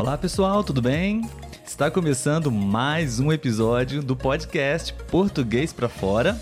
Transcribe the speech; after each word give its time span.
Olá 0.00 0.16
pessoal, 0.16 0.64
tudo 0.64 0.80
bem? 0.80 1.28
Está 1.62 1.90
começando 1.90 2.50
mais 2.50 3.20
um 3.20 3.30
episódio 3.30 4.02
do 4.02 4.16
podcast 4.16 4.94
Português 5.10 5.74
para 5.74 5.90
Fora. 5.90 6.40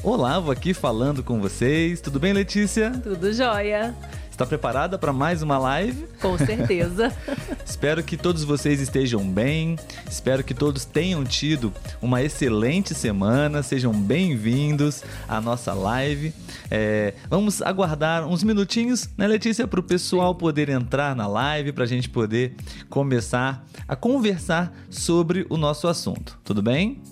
Olá, 0.00 0.38
vou 0.38 0.52
aqui 0.52 0.72
falando 0.72 1.20
com 1.20 1.40
vocês. 1.40 2.00
Tudo 2.00 2.20
bem, 2.20 2.32
Letícia? 2.32 2.92
Tudo 3.02 3.32
jóia. 3.32 3.96
Está 4.40 4.48
preparada 4.48 4.98
para 4.98 5.12
mais 5.12 5.42
uma 5.42 5.58
live? 5.58 6.06
Com 6.18 6.38
certeza. 6.38 7.14
Espero 7.62 8.02
que 8.02 8.16
todos 8.16 8.42
vocês 8.42 8.80
estejam 8.80 9.22
bem. 9.30 9.76
Espero 10.10 10.42
que 10.42 10.54
todos 10.54 10.86
tenham 10.86 11.22
tido 11.24 11.70
uma 12.00 12.22
excelente 12.22 12.94
semana. 12.94 13.62
Sejam 13.62 13.92
bem-vindos 13.92 15.02
à 15.28 15.42
nossa 15.42 15.74
live. 15.74 16.32
É, 16.70 17.12
vamos 17.28 17.60
aguardar 17.60 18.26
uns 18.26 18.42
minutinhos, 18.42 19.10
né, 19.14 19.26
Letícia, 19.26 19.68
para 19.68 19.80
o 19.80 19.82
pessoal 19.82 20.34
poder 20.34 20.70
entrar 20.70 21.14
na 21.14 21.26
live, 21.26 21.72
para 21.72 21.84
a 21.84 21.86
gente 21.86 22.08
poder 22.08 22.54
começar 22.88 23.62
a 23.86 23.94
conversar 23.94 24.72
sobre 24.88 25.46
o 25.50 25.58
nosso 25.58 25.86
assunto. 25.86 26.38
Tudo 26.42 26.62
bem? 26.62 27.02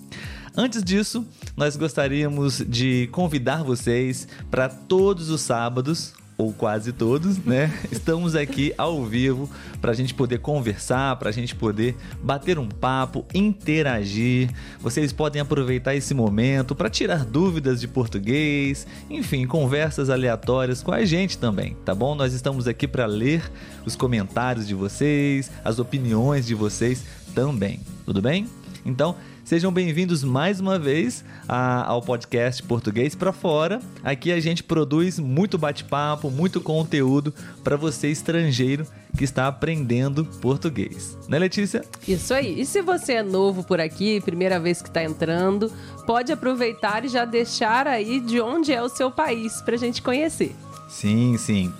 Antes 0.57 0.83
disso, 0.83 1.23
nós 1.55 1.77
gostaríamos 1.77 2.57
de 2.67 3.07
convidar 3.11 3.63
vocês 3.63 4.27
para 4.49 4.67
todos 4.67 5.29
os 5.29 5.41
sábados, 5.41 6.15
ou 6.39 6.53
quase 6.53 6.93
todos, 6.93 7.37
né? 7.37 7.69
Estamos 7.91 8.33
aqui 8.33 8.73
ao 8.77 9.03
vivo 9.03 9.49
para 9.81 9.91
a 9.91 9.93
gente 9.93 10.13
poder 10.13 10.39
conversar, 10.39 11.17
para 11.17 11.27
a 11.27 11.33
gente 11.33 11.53
poder 11.53 11.97
bater 12.23 12.57
um 12.57 12.69
papo, 12.69 13.25
interagir. 13.33 14.49
Vocês 14.79 15.11
podem 15.11 15.41
aproveitar 15.41 15.95
esse 15.95 16.13
momento 16.13 16.73
para 16.73 16.89
tirar 16.89 17.25
dúvidas 17.25 17.81
de 17.81 17.89
português, 17.89 18.87
enfim, 19.09 19.45
conversas 19.45 20.09
aleatórias 20.09 20.81
com 20.81 20.93
a 20.93 21.03
gente 21.03 21.37
também, 21.37 21.75
tá 21.83 21.93
bom? 21.93 22.15
Nós 22.15 22.31
estamos 22.31 22.69
aqui 22.69 22.87
para 22.87 23.05
ler 23.05 23.43
os 23.85 23.97
comentários 23.97 24.65
de 24.65 24.73
vocês, 24.73 25.51
as 25.61 25.77
opiniões 25.77 26.47
de 26.47 26.55
vocês 26.55 27.03
também, 27.35 27.81
tudo 28.05 28.21
bem? 28.21 28.47
Então, 28.85 29.17
Sejam 29.49 29.71
bem-vindos 29.71 30.23
mais 30.23 30.59
uma 30.59 30.77
vez 30.77 31.25
a, 31.47 31.83
ao 31.83 32.03
podcast 32.03 32.61
Português 32.61 33.15
para 33.15 33.33
Fora. 33.33 33.81
Aqui 34.03 34.31
a 34.31 34.39
gente 34.39 34.63
produz 34.63 35.17
muito 35.17 35.57
bate-papo, 35.57 36.29
muito 36.29 36.61
conteúdo 36.61 37.33
para 37.63 37.75
você 37.75 38.09
estrangeiro 38.09 38.85
que 39.17 39.23
está 39.23 39.47
aprendendo 39.47 40.23
português. 40.23 41.17
Né, 41.27 41.39
Letícia? 41.39 41.83
Isso 42.07 42.31
aí. 42.31 42.61
E 42.61 42.63
se 42.63 42.83
você 42.83 43.13
é 43.13 43.23
novo 43.23 43.63
por 43.63 43.81
aqui, 43.81 44.21
primeira 44.21 44.59
vez 44.59 44.83
que 44.83 44.87
está 44.87 45.03
entrando, 45.03 45.73
pode 46.05 46.31
aproveitar 46.31 47.03
e 47.03 47.07
já 47.07 47.25
deixar 47.25 47.87
aí 47.87 48.19
de 48.19 48.39
onde 48.39 48.71
é 48.71 48.83
o 48.83 48.87
seu 48.87 49.09
país 49.09 49.63
para 49.63 49.73
a 49.73 49.79
gente 49.79 49.99
conhecer. 50.03 50.55
Sim, 50.87 51.35
sim. 51.39 51.73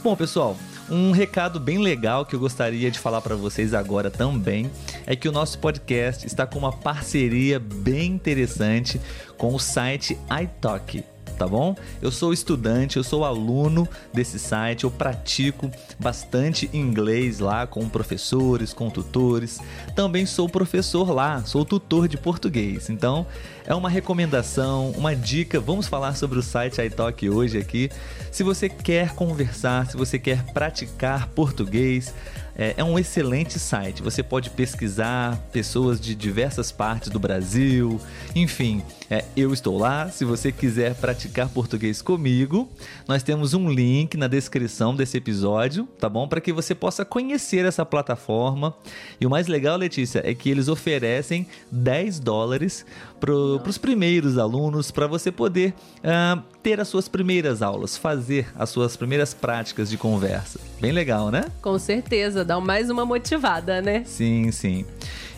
Bom, 0.00 0.14
pessoal, 0.14 0.56
um 0.90 1.10
recado 1.10 1.58
bem 1.58 1.78
legal 1.78 2.24
que 2.24 2.34
eu 2.34 2.40
gostaria 2.40 2.90
de 2.90 2.98
falar 2.98 3.20
para 3.20 3.34
vocês 3.34 3.74
agora 3.74 4.10
também 4.10 4.70
é 5.06 5.16
que 5.16 5.28
o 5.28 5.32
nosso 5.32 5.58
podcast 5.58 6.26
está 6.26 6.46
com 6.46 6.58
uma 6.58 6.72
parceria 6.72 7.58
bem 7.58 8.12
interessante 8.12 9.00
com 9.36 9.54
o 9.54 9.58
site 9.58 10.16
iTalk 10.42 11.04
tá 11.36 11.46
bom? 11.46 11.76
Eu 12.00 12.10
sou 12.10 12.32
estudante, 12.32 12.96
eu 12.96 13.04
sou 13.04 13.24
aluno 13.24 13.88
desse 14.12 14.38
site, 14.38 14.84
eu 14.84 14.90
pratico 14.90 15.70
bastante 15.98 16.68
inglês 16.72 17.38
lá 17.38 17.66
com 17.66 17.88
professores, 17.88 18.72
com 18.72 18.90
tutores. 18.90 19.60
Também 19.94 20.26
sou 20.26 20.48
professor 20.48 21.10
lá, 21.10 21.42
sou 21.44 21.64
tutor 21.64 22.08
de 22.08 22.16
português. 22.16 22.90
Então, 22.90 23.26
é 23.66 23.74
uma 23.74 23.90
recomendação, 23.90 24.90
uma 24.90 25.14
dica. 25.14 25.60
Vamos 25.60 25.86
falar 25.86 26.16
sobre 26.16 26.38
o 26.38 26.42
site 26.42 26.80
iTalk 26.80 27.28
hoje 27.28 27.58
aqui. 27.58 27.90
Se 28.30 28.42
você 28.42 28.68
quer 28.68 29.14
conversar, 29.14 29.86
se 29.86 29.96
você 29.96 30.18
quer 30.18 30.44
praticar 30.52 31.28
português, 31.28 32.14
é, 32.58 32.74
é, 32.76 32.84
um 32.84 32.98
excelente 32.98 33.58
site. 33.58 34.02
Você 34.02 34.22
pode 34.22 34.50
pesquisar 34.50 35.36
pessoas 35.52 36.00
de 36.00 36.14
diversas 36.14 36.72
partes 36.72 37.10
do 37.10 37.18
Brasil. 37.18 38.00
Enfim, 38.34 38.82
é, 39.10 39.24
eu 39.36 39.52
estou 39.52 39.78
lá. 39.78 40.08
Se 40.08 40.24
você 40.24 40.50
quiser 40.50 40.94
praticar 40.94 41.48
português 41.48 42.00
comigo, 42.00 42.68
nós 43.06 43.22
temos 43.22 43.54
um 43.54 43.68
link 43.68 44.16
na 44.16 44.26
descrição 44.26 44.94
desse 44.94 45.18
episódio, 45.18 45.86
tá 45.98 46.08
bom? 46.08 46.26
Para 46.26 46.40
que 46.40 46.52
você 46.52 46.74
possa 46.74 47.04
conhecer 47.04 47.64
essa 47.64 47.84
plataforma. 47.84 48.74
E 49.20 49.26
o 49.26 49.30
mais 49.30 49.46
legal, 49.46 49.76
Letícia, 49.76 50.22
é 50.24 50.34
que 50.34 50.48
eles 50.48 50.68
oferecem 50.68 51.46
10 51.70 52.20
dólares 52.20 52.86
para 53.20 53.32
os 53.32 53.78
primeiros 53.78 54.38
alunos, 54.38 54.90
para 54.90 55.06
você 55.06 55.32
poder 55.32 55.74
uh, 55.98 56.42
ter 56.66 56.80
as 56.80 56.88
suas 56.88 57.06
primeiras 57.06 57.62
aulas, 57.62 57.96
fazer 57.96 58.48
as 58.56 58.70
suas 58.70 58.96
primeiras 58.96 59.32
práticas 59.32 59.88
de 59.88 59.96
conversa. 59.96 60.58
Bem 60.80 60.90
legal, 60.90 61.30
né? 61.30 61.44
Com 61.62 61.78
certeza, 61.78 62.44
dá 62.44 62.58
mais 62.58 62.90
uma 62.90 63.06
motivada, 63.06 63.80
né? 63.80 64.02
Sim, 64.04 64.50
sim. 64.50 64.84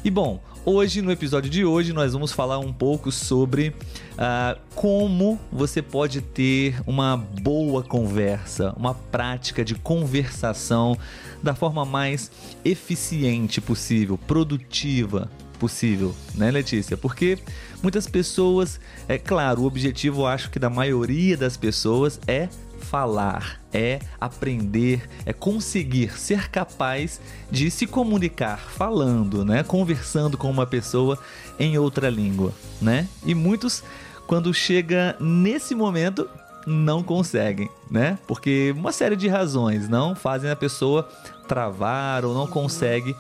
E 0.03 0.11
bom, 0.11 0.43
hoje, 0.65 1.03
no 1.03 1.13
episódio 1.13 1.51
de 1.51 1.67
hoje, 1.67 1.93
nós 1.93 2.15
vamos 2.15 2.33
falar 2.33 2.59
um 2.59 2.73
pouco 2.73 3.13
sobre 3.13 3.75
uh, 4.15 4.59
como 4.75 5.39
você 5.53 5.83
pode 5.83 6.23
ter 6.23 6.81
uma 6.87 7.19
boa 7.19 7.83
conversa, 7.83 8.73
uma 8.75 8.95
prática 8.95 9.63
de 9.63 9.75
conversação 9.75 10.97
da 11.43 11.55
forma 11.55 11.85
mais 11.85 12.31
eficiente 12.65 13.61
possível, 13.61 14.17
produtiva 14.17 15.31
possível, 15.59 16.15
né, 16.35 16.51
Letícia? 16.51 16.97
Porque 16.97 17.39
muitas 17.83 18.07
pessoas, 18.07 18.81
é 19.09 19.19
claro, 19.19 19.63
o 19.63 19.67
objetivo, 19.67 20.23
eu 20.23 20.27
acho 20.27 20.51
que 20.51 20.59
da 20.59 20.71
maioria 20.71 21.37
das 21.37 21.57
pessoas 21.57 22.21
é 22.27 22.49
falar, 22.79 23.61
é 23.73 23.99
aprender, 24.21 25.09
é 25.27 25.33
conseguir 25.33 26.19
ser 26.19 26.49
capaz 26.49 27.21
de 27.51 27.71
se 27.71 27.87
comunicar 27.87 28.59
falando, 28.59 29.45
né, 29.45 29.63
conversando 29.63 30.39
com 30.39 30.51
uma 30.51 30.67
pessoa 30.67 31.19
em 31.59 31.77
outra 31.77 32.09
língua, 32.09 32.53
né? 32.81 33.09
E 33.27 33.35
muitos 33.35 33.83
quando 34.27 34.53
chega 34.55 35.17
nesse 35.19 35.75
momento 35.75 36.29
não 36.67 37.03
conseguem, 37.03 37.69
né? 37.91 38.19
Porque 38.27 38.75
uma 38.77 38.93
série 38.93 39.17
de 39.17 39.27
razões 39.27 39.89
não 39.89 40.15
fazem 40.15 40.51
a 40.51 40.57
pessoa 40.57 41.09
travar 41.49 42.27
ou 42.27 42.35
não 42.35 42.47
consegue 42.47 43.17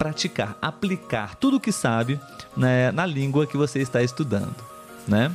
praticar, 0.00 0.56
aplicar 0.62 1.34
tudo 1.34 1.58
o 1.58 1.60
que 1.60 1.70
sabe 1.70 2.18
né, 2.56 2.90
na 2.90 3.04
língua 3.04 3.46
que 3.46 3.54
você 3.54 3.80
está 3.80 4.02
estudando, 4.02 4.56
né? 5.06 5.30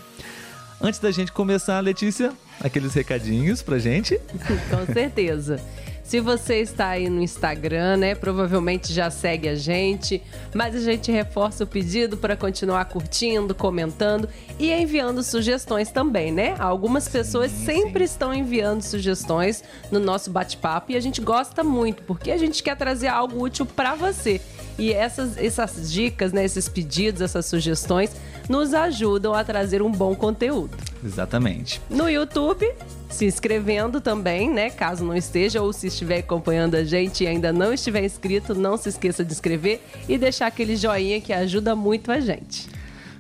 Antes 0.82 1.00
da 1.00 1.12
gente 1.12 1.32
começar, 1.32 1.80
Letícia, 1.82 2.34
aqueles 2.60 2.96
recadinhos 2.96 3.62
pra 3.62 3.78
gente? 3.78 4.20
Com 4.72 4.92
certeza. 4.92 5.62
Se 6.04 6.20
você 6.20 6.62
está 6.62 6.90
aí 6.90 7.10
no 7.10 7.22
Instagram, 7.22 7.98
né, 7.98 8.14
provavelmente 8.14 8.94
já 8.94 9.10
segue 9.10 9.50
a 9.50 9.56
gente, 9.56 10.22
mas 10.54 10.76
a 10.76 10.80
gente 10.80 11.12
reforça 11.12 11.64
o 11.64 11.68
pedido 11.68 12.16
para 12.16 12.36
continuar 12.36 12.86
curtindo, 12.86 13.56
comentando 13.56 14.30
e 14.60 14.72
enviando 14.72 15.24
sugestões 15.24 15.90
também, 15.90 16.32
né? 16.32 16.56
Algumas 16.60 17.08
pessoas 17.08 17.52
sim, 17.52 17.66
sempre 17.66 18.08
sim. 18.08 18.14
estão 18.14 18.34
enviando 18.34 18.84
sugestões 18.84 19.64
no 19.92 20.00
nosso 20.00 20.30
bate-papo 20.30 20.92
e 20.92 20.96
a 20.96 21.00
gente 21.00 21.22
gosta 21.22 21.64
muito, 21.64 22.04
porque 22.04 22.32
a 22.32 22.38
gente 22.38 22.62
quer 22.62 22.78
trazer 22.78 23.08
algo 23.08 23.44
útil 23.44 23.66
para 23.66 23.96
você. 23.96 24.40
E 24.78 24.92
essas, 24.92 25.38
essas 25.38 25.92
dicas, 25.92 26.34
né, 26.34 26.44
esses 26.44 26.68
pedidos, 26.68 27.22
essas 27.22 27.46
sugestões 27.46 28.12
nos 28.50 28.74
ajudam 28.74 29.34
a 29.34 29.44
trazer 29.44 29.82
um 29.82 29.92
bom 29.92 30.14
conteúdo. 30.16 30.76
Exatamente. 31.04 31.82
No 31.90 32.10
YouTube, 32.10 32.70
se 33.10 33.26
inscrevendo 33.26 34.02
também, 34.02 34.52
né? 34.52 34.70
Caso 34.70 35.06
não 35.06 35.16
esteja 35.16 35.62
ou 35.62 35.72
se 35.72 35.88
estiver 35.88 36.20
acompanhando 36.20 36.76
a 36.76 36.84
gente 36.84 37.24
e 37.24 37.28
ainda 37.28 37.54
não 37.54 37.74
estiver 37.74 38.04
inscrito, 38.04 38.54
não 38.54 38.78
se 38.78 38.90
esqueça 38.90 39.24
de 39.24 39.32
inscrever 39.32 39.82
e 40.08 40.18
deixar 40.18 40.48
aquele 40.48 40.76
joinha 40.76 41.22
que 41.22 41.32
ajuda 41.32 41.76
muito 41.76 42.12
a 42.12 42.20
gente. 42.20 42.68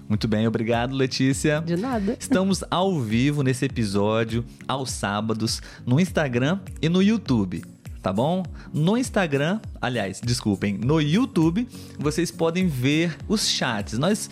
Muito 0.07 0.27
bem, 0.27 0.47
obrigado, 0.47 0.93
Letícia. 0.93 1.61
De 1.65 1.75
nada. 1.75 2.15
Estamos 2.19 2.63
ao 2.69 2.99
vivo 2.99 3.41
nesse 3.41 3.65
episódio, 3.65 4.45
aos 4.67 4.91
sábados, 4.91 5.61
no 5.83 5.99
Instagram 5.99 6.59
e 6.79 6.87
no 6.87 7.01
YouTube 7.01 7.74
tá 8.05 8.13
bom? 8.13 8.43
No 8.71 8.95
Instagram, 8.95 9.59
aliás, 9.81 10.21
desculpem, 10.23 10.77
no 10.77 11.01
YouTube, 11.01 11.67
vocês 11.97 12.29
podem 12.29 12.67
ver 12.67 13.17
os 13.27 13.49
chats. 13.49 13.97
Nós 13.97 14.29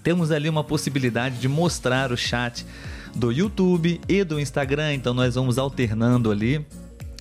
temos 0.00 0.30
ali 0.30 0.48
uma 0.48 0.62
possibilidade 0.62 1.40
de 1.40 1.48
mostrar 1.48 2.12
o 2.12 2.16
chat 2.16 2.64
do 3.12 3.32
YouTube 3.32 4.00
e 4.08 4.22
do 4.22 4.38
Instagram, 4.38 4.94
então 4.94 5.12
nós 5.12 5.34
vamos 5.34 5.58
alternando 5.58 6.30
ali. 6.30 6.64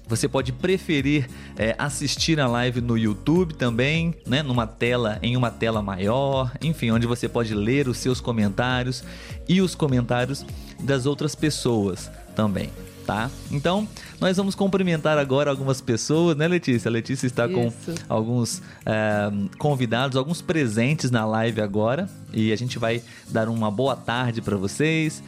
Você 0.08 0.28
pode 0.28 0.52
preferir 0.52 1.28
é, 1.58 1.74
assistir 1.80 2.40
a 2.40 2.46
live 2.46 2.80
no 2.80 2.96
YouTube 2.96 3.56
também, 3.56 4.14
né? 4.28 4.44
Numa 4.44 4.68
tela, 4.68 5.18
em 5.24 5.36
uma 5.36 5.50
tela 5.50 5.82
maior, 5.82 6.52
enfim, 6.62 6.92
onde 6.92 7.08
você 7.08 7.28
pode 7.28 7.56
ler 7.56 7.88
os 7.88 7.98
seus 7.98 8.22
comentários 8.22 9.04
e 9.50 9.60
os 9.60 9.74
comentários 9.74 10.46
das 10.80 11.08
outras 11.08 11.34
pessoas 11.34 12.12
também 12.36 12.70
tá? 13.06 13.30
Então, 13.52 13.88
nós 14.20 14.38
vamos 14.38 14.56
cumprimentar 14.56 15.18
agora 15.18 15.50
algumas 15.50 15.82
pessoas, 15.82 16.36
né, 16.36 16.48
Letícia? 16.48 16.90
A 16.90 16.92
Letícia 16.92 17.28
está 17.28 17.46
Isso. 17.46 17.56
com 17.56 17.72
alguns 18.08 18.62
é, 18.86 19.32
convidados, 19.58 20.18
alguns 20.18 20.42
presentes 20.42 21.12
na 21.12 21.26
live 21.26 21.62
agora 21.62 22.10
e 22.34 22.52
a 22.52 22.56
gente 22.56 22.80
vai 22.80 23.02
dar 23.30 23.48
uma 23.50 23.70
boa 23.70 23.96
tarde 23.96 24.42
para 24.42 24.58
vocês. 24.58 25.22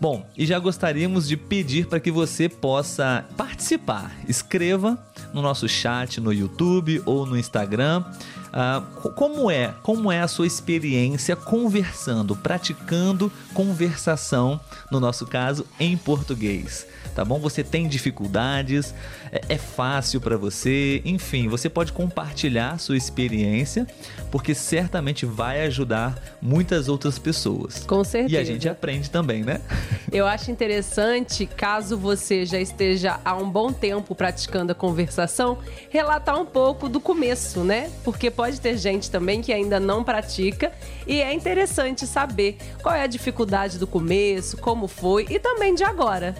Bom, 0.00 0.26
e 0.36 0.44
já 0.44 0.58
gostaríamos 0.58 1.28
de 1.28 1.36
pedir 1.36 1.86
para 1.86 2.00
que 2.00 2.10
você 2.10 2.48
possa 2.48 3.24
participar. 3.36 4.12
Escreva 4.28 4.98
no 5.32 5.40
nosso 5.40 5.68
chat 5.68 6.20
no 6.20 6.32
YouTube 6.32 7.00
ou 7.06 7.24
no 7.24 7.38
Instagram. 7.38 8.04
Uh, 8.52 9.10
como 9.12 9.50
é? 9.50 9.74
Como 9.82 10.12
é 10.12 10.20
a 10.20 10.28
sua 10.28 10.46
experiência 10.46 11.34
conversando, 11.34 12.36
praticando 12.36 13.32
conversação, 13.54 14.60
no 14.90 15.00
nosso 15.00 15.26
caso, 15.26 15.66
em 15.80 15.96
português? 15.96 16.86
tá 17.14 17.24
bom? 17.24 17.38
Você 17.40 17.62
tem 17.62 17.86
dificuldades, 17.86 18.94
é, 19.30 19.40
é 19.50 19.58
fácil 19.58 20.20
para 20.20 20.36
você, 20.36 21.02
enfim, 21.04 21.48
você 21.48 21.68
pode 21.68 21.92
compartilhar 21.92 22.78
sua 22.78 22.96
experiência, 22.96 23.86
porque 24.30 24.54
certamente 24.54 25.26
vai 25.26 25.62
ajudar 25.66 26.20
muitas 26.40 26.88
outras 26.88 27.18
pessoas. 27.18 27.84
Com 27.84 28.02
certeza. 28.02 28.34
E 28.34 28.38
a 28.38 28.44
gente 28.44 28.68
aprende 28.68 29.10
também, 29.10 29.42
né? 29.42 29.60
Eu 30.10 30.26
acho 30.26 30.50
interessante, 30.50 31.46
caso 31.46 31.96
você 31.96 32.44
já 32.44 32.60
esteja 32.60 33.18
há 33.24 33.34
um 33.34 33.48
bom 33.48 33.72
tempo 33.72 34.14
praticando 34.14 34.72
a 34.72 34.74
conversação, 34.74 35.58
relatar 35.90 36.38
um 36.38 36.44
pouco 36.44 36.88
do 36.88 37.00
começo, 37.00 37.60
né? 37.64 37.90
Porque 38.04 38.30
pode 38.30 38.41
ter 38.50 38.76
gente 38.76 39.10
também 39.10 39.40
que 39.40 39.52
ainda 39.52 39.78
não 39.78 40.02
pratica 40.02 40.72
e 41.06 41.20
é 41.20 41.32
interessante 41.32 42.06
saber 42.06 42.56
qual 42.82 42.94
é 42.94 43.02
a 43.02 43.06
dificuldade 43.06 43.78
do 43.78 43.86
começo, 43.86 44.56
como 44.56 44.88
foi 44.88 45.26
e 45.30 45.38
também 45.38 45.74
de 45.74 45.84
agora. 45.84 46.34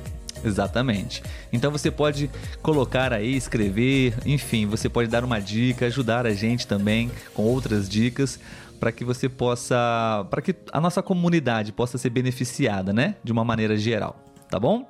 Exatamente. 0.44 1.22
Então 1.52 1.70
você 1.70 1.90
pode 1.90 2.30
colocar 2.62 3.12
aí, 3.12 3.36
escrever, 3.36 4.14
enfim, 4.26 4.66
você 4.66 4.88
pode 4.88 5.08
dar 5.08 5.24
uma 5.24 5.40
dica, 5.40 5.86
ajudar 5.86 6.26
a 6.26 6.34
gente 6.34 6.66
também 6.66 7.10
com 7.32 7.42
outras 7.42 7.88
dicas 7.88 8.40
para 8.80 8.90
que 8.90 9.04
você 9.04 9.28
possa, 9.28 10.26
para 10.28 10.42
que 10.42 10.54
a 10.72 10.80
nossa 10.80 11.02
comunidade 11.02 11.70
possa 11.70 11.96
ser 11.96 12.10
beneficiada, 12.10 12.92
né, 12.92 13.14
de 13.22 13.30
uma 13.30 13.44
maneira 13.44 13.76
geral, 13.76 14.16
tá 14.50 14.58
bom? 14.58 14.88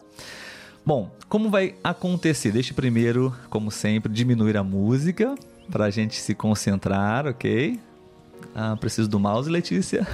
Bom, 0.84 1.10
como 1.28 1.50
vai 1.50 1.74
acontecer? 1.84 2.50
Deixe 2.50 2.72
primeiro, 2.72 3.34
como 3.50 3.70
sempre, 3.70 4.10
diminuir 4.10 4.56
a 4.56 4.64
música 4.64 5.34
para 5.70 5.86
a 5.86 5.90
gente 5.90 6.20
se 6.20 6.34
concentrar, 6.34 7.26
ok? 7.26 7.78
Ah, 8.54 8.76
preciso 8.76 9.08
do 9.08 9.18
mouse, 9.18 9.48
Letícia. 9.48 10.06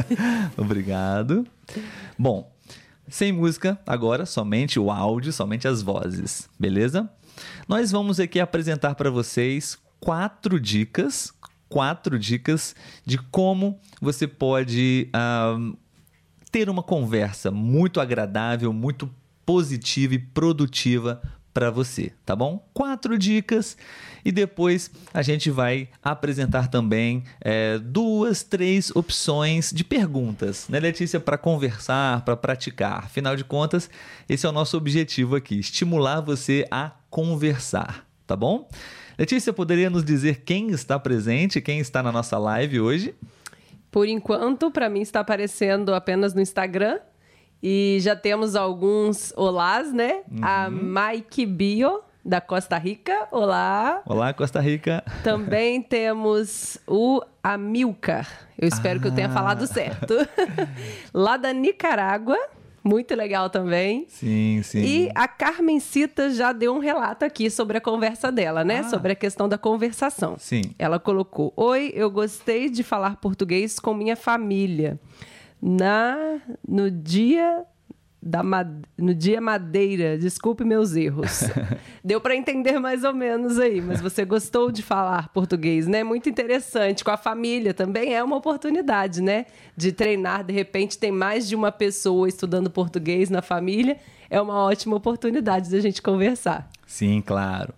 Obrigado. 0.56 1.46
Bom, 2.18 2.52
sem 3.08 3.32
música, 3.32 3.78
agora 3.86 4.24
somente 4.24 4.78
o 4.78 4.90
áudio, 4.90 5.32
somente 5.32 5.66
as 5.66 5.82
vozes, 5.82 6.48
beleza? 6.58 7.10
Nós 7.66 7.90
vamos 7.90 8.20
aqui 8.20 8.38
apresentar 8.38 8.94
para 8.94 9.10
vocês 9.10 9.78
quatro 9.98 10.60
dicas, 10.60 11.32
quatro 11.68 12.18
dicas 12.18 12.74
de 13.04 13.18
como 13.18 13.80
você 14.00 14.26
pode 14.26 15.10
uh, 15.14 15.76
ter 16.50 16.68
uma 16.68 16.82
conversa 16.82 17.50
muito 17.50 18.00
agradável, 18.00 18.72
muito 18.72 19.10
positiva 19.44 20.14
e 20.14 20.18
produtiva 20.18 21.20
para 21.52 21.70
você, 21.70 22.12
tá 22.24 22.36
bom? 22.36 22.64
Quatro 22.72 23.18
dicas 23.18 23.76
e 24.24 24.30
depois 24.30 24.90
a 25.12 25.22
gente 25.22 25.50
vai 25.50 25.88
apresentar 26.02 26.68
também 26.68 27.24
é, 27.40 27.78
duas, 27.78 28.42
três 28.42 28.94
opções 28.94 29.72
de 29.72 29.82
perguntas, 29.82 30.68
né, 30.68 30.78
Letícia, 30.78 31.18
para 31.18 31.36
conversar, 31.36 32.24
para 32.24 32.36
praticar. 32.36 33.04
Afinal 33.04 33.36
de 33.36 33.44
contas, 33.44 33.90
esse 34.28 34.46
é 34.46 34.48
o 34.48 34.52
nosso 34.52 34.76
objetivo 34.76 35.36
aqui: 35.36 35.58
estimular 35.58 36.20
você 36.20 36.66
a 36.70 36.92
conversar, 37.08 38.06
tá 38.26 38.36
bom? 38.36 38.68
Letícia, 39.18 39.52
poderia 39.52 39.90
nos 39.90 40.04
dizer 40.04 40.42
quem 40.44 40.70
está 40.70 40.98
presente, 40.98 41.60
quem 41.60 41.78
está 41.78 42.02
na 42.02 42.10
nossa 42.12 42.38
live 42.38 42.80
hoje? 42.80 43.14
Por 43.90 44.06
enquanto, 44.06 44.70
para 44.70 44.88
mim 44.88 45.00
está 45.00 45.20
aparecendo 45.20 45.92
apenas 45.92 46.32
no 46.32 46.40
Instagram 46.40 47.00
e 47.62 47.98
já 48.00 48.16
temos 48.16 48.56
alguns 48.56 49.32
olás, 49.36 49.92
né? 49.92 50.22
Uhum. 50.30 50.38
A 50.42 50.70
Mike 50.70 51.44
Bio, 51.44 52.00
da 52.24 52.40
Costa 52.40 52.76
Rica. 52.78 53.28
Olá. 53.30 54.02
Olá, 54.06 54.32
Costa 54.32 54.60
Rica. 54.60 55.02
Também 55.22 55.80
temos 55.82 56.78
o 56.86 57.20
Amilcar. 57.42 58.48
Eu 58.58 58.68
espero 58.68 58.98
ah. 58.98 59.02
que 59.02 59.08
eu 59.08 59.14
tenha 59.14 59.28
ah. 59.28 59.32
falado 59.32 59.66
certo. 59.66 60.14
Lá 61.12 61.36
da 61.36 61.52
Nicarágua. 61.52 62.38
Muito 62.82 63.14
legal 63.14 63.50
também. 63.50 64.06
Sim, 64.08 64.62
sim. 64.64 64.78
E 64.78 65.10
a 65.14 65.28
Carmencita 65.28 66.30
já 66.30 66.50
deu 66.50 66.74
um 66.74 66.78
relato 66.78 67.26
aqui 67.26 67.50
sobre 67.50 67.76
a 67.76 67.80
conversa 67.80 68.32
dela, 68.32 68.64
né? 68.64 68.78
Ah. 68.78 68.88
Sobre 68.88 69.12
a 69.12 69.14
questão 69.14 69.46
da 69.46 69.58
conversação. 69.58 70.36
Sim. 70.38 70.62
Ela 70.78 70.98
colocou: 70.98 71.52
Oi, 71.56 71.92
eu 71.94 72.10
gostei 72.10 72.70
de 72.70 72.82
falar 72.82 73.16
português 73.16 73.78
com 73.78 73.92
minha 73.92 74.16
família 74.16 74.98
na 75.60 76.40
no 76.66 76.90
dia 76.90 77.64
da 78.22 78.42
no 78.98 79.14
dia 79.14 79.40
madeira. 79.40 80.18
Desculpe 80.18 80.64
meus 80.64 80.94
erros. 80.94 81.44
Deu 82.04 82.20
para 82.20 82.36
entender 82.36 82.78
mais 82.78 83.02
ou 83.02 83.14
menos 83.14 83.58
aí, 83.58 83.80
mas 83.80 84.00
você 84.00 84.24
gostou 84.24 84.70
de 84.70 84.82
falar 84.82 85.28
português, 85.30 85.86
né? 85.86 86.04
Muito 86.04 86.28
interessante 86.28 87.02
com 87.02 87.10
a 87.10 87.16
família 87.16 87.72
também 87.72 88.14
é 88.14 88.22
uma 88.22 88.36
oportunidade, 88.36 89.22
né? 89.22 89.46
De 89.76 89.90
treinar, 89.92 90.44
de 90.44 90.52
repente 90.52 90.98
tem 90.98 91.10
mais 91.10 91.48
de 91.48 91.56
uma 91.56 91.72
pessoa 91.72 92.28
estudando 92.28 92.70
português 92.70 93.30
na 93.30 93.40
família, 93.40 93.96
é 94.28 94.40
uma 94.40 94.64
ótima 94.64 94.96
oportunidade 94.96 95.70
da 95.70 95.80
gente 95.80 96.02
conversar. 96.02 96.68
Sim, 96.86 97.22
claro. 97.24 97.72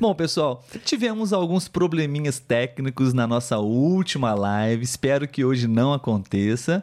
Bom, 0.00 0.14
pessoal, 0.14 0.64
tivemos 0.84 1.32
alguns 1.32 1.68
probleminhas 1.68 2.38
técnicos 2.38 3.12
na 3.12 3.26
nossa 3.26 3.58
última 3.58 4.34
live. 4.34 4.82
Espero 4.82 5.28
que 5.28 5.44
hoje 5.44 5.68
não 5.68 5.92
aconteça. 5.92 6.82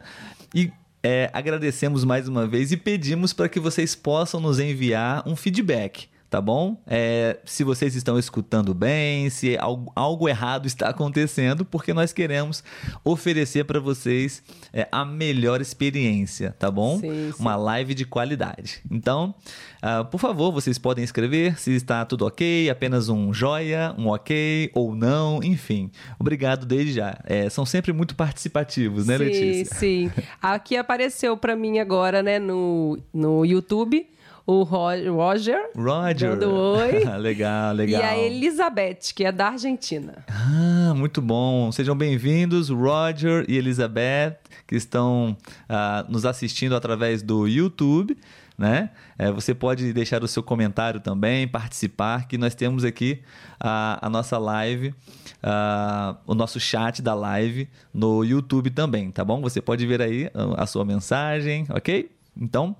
E 0.53 0.71
é, 1.01 1.29
agradecemos 1.33 2.03
mais 2.03 2.27
uma 2.27 2.47
vez 2.47 2.71
e 2.71 2.77
pedimos 2.77 3.33
para 3.33 3.47
que 3.47 3.59
vocês 3.59 3.95
possam 3.95 4.39
nos 4.39 4.59
enviar 4.59 5.27
um 5.27 5.35
feedback 5.35 6.09
tá 6.29 6.39
bom? 6.39 6.77
É, 6.85 7.39
se 7.43 7.63
vocês 7.63 7.95
estão 7.95 8.19
escutando 8.19 8.73
bem, 8.73 9.29
se 9.29 9.57
algo, 9.57 9.91
algo, 9.95 10.29
errado 10.29 10.67
está 10.67 10.89
acontecendo, 10.89 11.65
porque 11.65 11.93
nós 11.93 12.13
queremos 12.13 12.63
oferecer 13.03 13.65
para 13.65 13.79
vocês 13.79 14.43
é, 14.71 14.87
a 14.91 15.03
melhor 15.03 15.59
experiência, 15.59 16.55
tá 16.59 16.69
bom? 16.69 16.99
Sim, 16.99 17.31
sim. 17.31 17.33
Uma 17.39 17.55
live 17.55 17.95
de 17.95 18.05
qualidade. 18.05 18.81
Então, 18.91 19.33
uh, 19.81 20.05
por 20.05 20.19
favor, 20.19 20.51
vocês 20.51 20.77
podem 20.77 21.03
escrever 21.03 21.59
se 21.59 21.71
está 21.71 22.05
tudo 22.05 22.27
ok, 22.27 22.69
apenas 22.69 23.09
um 23.09 23.33
joia, 23.33 23.95
um 23.97 24.07
ok 24.07 24.69
ou 24.75 24.95
não, 24.95 25.41
enfim. 25.43 25.89
Obrigado 26.19 26.65
desde 26.65 26.93
já. 26.93 27.19
É, 27.25 27.49
são 27.49 27.65
sempre 27.65 27.91
muito 27.91 28.15
participativos, 28.15 29.07
né, 29.07 29.17
sim, 29.17 29.23
Letícia? 29.23 29.75
Sim, 29.75 30.11
sim. 30.15 30.23
Aqui 30.39 30.77
apareceu 30.77 31.35
para 31.35 31.55
mim 31.55 31.79
agora, 31.79 32.21
né, 32.21 32.37
no, 32.37 32.99
no 33.11 33.43
YouTube 33.43 34.05
o 34.45 34.63
Roger. 34.63 35.69
Roger. 35.75 36.37
Dando 36.37 36.53
oi. 36.53 37.03
legal, 37.17 37.73
legal. 37.75 38.01
E 38.01 38.03
a 38.03 38.17
Elizabeth, 38.17 39.13
que 39.15 39.23
é 39.23 39.31
da 39.31 39.49
Argentina. 39.49 40.25
Ah, 40.27 40.93
muito 40.95 41.21
bom. 41.21 41.71
Sejam 41.71 41.95
bem-vindos, 41.95 42.69
Roger 42.69 43.45
e 43.47 43.57
Elizabeth, 43.57 44.37
que 44.67 44.75
estão 44.75 45.37
uh, 45.69 46.11
nos 46.11 46.25
assistindo 46.25 46.75
através 46.75 47.21
do 47.21 47.47
YouTube. 47.47 48.17
Né? 48.57 48.89
É, 49.17 49.31
você 49.31 49.55
pode 49.55 49.93
deixar 49.93 50.21
o 50.21 50.27
seu 50.27 50.43
comentário 50.43 50.99
também, 50.99 51.47
participar, 51.47 52.27
que 52.27 52.37
nós 52.37 52.53
temos 52.53 52.83
aqui 52.83 53.21
a, 53.57 54.05
a 54.05 54.09
nossa 54.09 54.37
live, 54.37 54.93
a, 55.41 56.17
o 56.27 56.35
nosso 56.35 56.59
chat 56.59 57.01
da 57.01 57.13
live 57.13 57.69
no 57.93 58.21
YouTube 58.21 58.69
também, 58.69 59.11
tá 59.11 59.23
bom? 59.23 59.39
Você 59.39 59.61
pode 59.61 59.87
ver 59.87 60.01
aí 60.01 60.29
a, 60.33 60.63
a 60.63 60.65
sua 60.65 60.83
mensagem, 60.83 61.65
ok? 61.69 62.11
Então, 62.35 62.75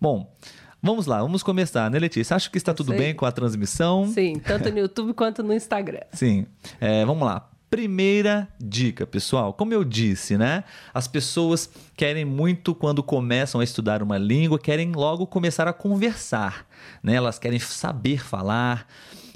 bom. 0.00 0.34
Vamos 0.80 1.06
lá, 1.06 1.20
vamos 1.20 1.42
começar, 1.42 1.90
né, 1.90 1.98
Letícia? 1.98 2.36
Acho 2.36 2.50
que 2.50 2.56
está 2.56 2.72
tudo 2.72 2.92
bem 2.92 3.12
com 3.12 3.26
a 3.26 3.32
transmissão. 3.32 4.06
Sim, 4.06 4.38
tanto 4.38 4.70
no 4.70 4.78
YouTube 4.78 5.12
quanto 5.12 5.42
no 5.42 5.52
Instagram. 5.52 6.02
Sim. 6.12 6.46
É, 6.80 7.04
vamos 7.04 7.26
lá. 7.26 7.50
Primeira 7.68 8.48
dica, 8.60 9.04
pessoal. 9.04 9.52
Como 9.52 9.74
eu 9.74 9.82
disse, 9.82 10.38
né? 10.38 10.62
As 10.94 11.08
pessoas 11.08 11.68
querem 11.96 12.24
muito, 12.24 12.76
quando 12.76 13.02
começam 13.02 13.60
a 13.60 13.64
estudar 13.64 14.02
uma 14.04 14.16
língua, 14.16 14.58
querem 14.58 14.92
logo 14.92 15.26
começar 15.26 15.66
a 15.66 15.72
conversar. 15.72 16.64
Né? 17.02 17.14
Elas 17.14 17.40
querem 17.40 17.58
saber 17.58 18.22
falar. 18.22 18.86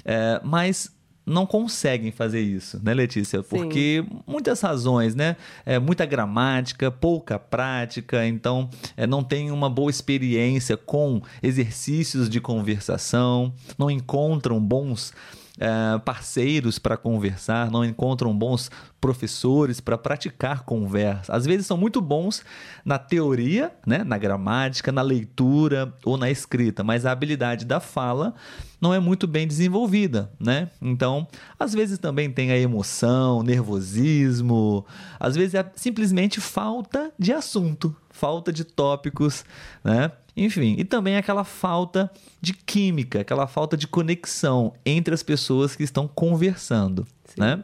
É, 0.05 0.39
mas 0.43 0.91
não 1.25 1.45
conseguem 1.45 2.11
fazer 2.11 2.41
isso, 2.41 2.79
né, 2.83 2.93
Letícia? 2.93 3.41
Porque 3.41 4.03
Sim. 4.07 4.19
muitas 4.27 4.59
razões, 4.61 5.15
né? 5.15 5.35
É, 5.65 5.79
muita 5.79 6.05
gramática, 6.05 6.91
pouca 6.91 7.39
prática, 7.39 8.25
então 8.27 8.69
é, 8.97 9.07
não 9.07 9.23
tem 9.23 9.51
uma 9.51 9.69
boa 9.69 9.89
experiência 9.89 10.75
com 10.75 11.21
exercícios 11.41 12.29
de 12.29 12.41
conversação, 12.41 13.53
não 13.77 13.89
encontram 13.89 14.59
bons 14.59 15.13
é, 15.59 15.99
parceiros 15.99 16.79
para 16.79 16.97
conversar, 16.97 17.69
não 17.69 17.85
encontram 17.85 18.35
bons 18.35 18.71
professores 18.99 19.79
para 19.79 19.97
praticar 19.97 20.63
conversa. 20.63 21.33
Às 21.33 21.45
vezes 21.45 21.67
são 21.67 21.77
muito 21.77 22.01
bons 22.01 22.43
na 22.83 22.97
teoria, 22.97 23.71
né, 23.85 24.03
na 24.03 24.17
gramática, 24.17 24.91
na 24.91 25.01
leitura 25.01 25.93
ou 26.03 26.17
na 26.17 26.31
escrita, 26.31 26.83
mas 26.83 27.05
a 27.05 27.11
habilidade 27.11 27.65
da 27.65 27.79
fala 27.79 28.33
não 28.81 28.93
é 28.93 28.99
muito 28.99 29.27
bem 29.27 29.47
desenvolvida, 29.47 30.29
né? 30.39 30.69
Então, 30.81 31.27
às 31.57 31.73
vezes 31.73 31.97
também 31.97 32.29
tem 32.29 32.51
a 32.51 32.57
emoção, 32.57 33.41
nervosismo, 33.41 34.85
às 35.19 35.35
vezes 35.35 35.53
é 35.55 35.71
simplesmente 35.75 36.41
falta 36.41 37.11
de 37.17 37.31
assunto, 37.31 37.95
falta 38.09 38.51
de 38.51 38.63
tópicos, 38.65 39.45
né? 39.83 40.11
Enfim, 40.35 40.75
e 40.79 40.83
também 40.83 41.15
aquela 41.15 41.43
falta 41.43 42.11
de 42.41 42.53
química, 42.53 43.21
aquela 43.21 43.45
falta 43.45 43.77
de 43.77 43.87
conexão 43.87 44.73
entre 44.85 45.13
as 45.13 45.21
pessoas 45.21 45.75
que 45.75 45.83
estão 45.83 46.07
conversando, 46.07 47.05
Sim. 47.25 47.41
né? 47.41 47.63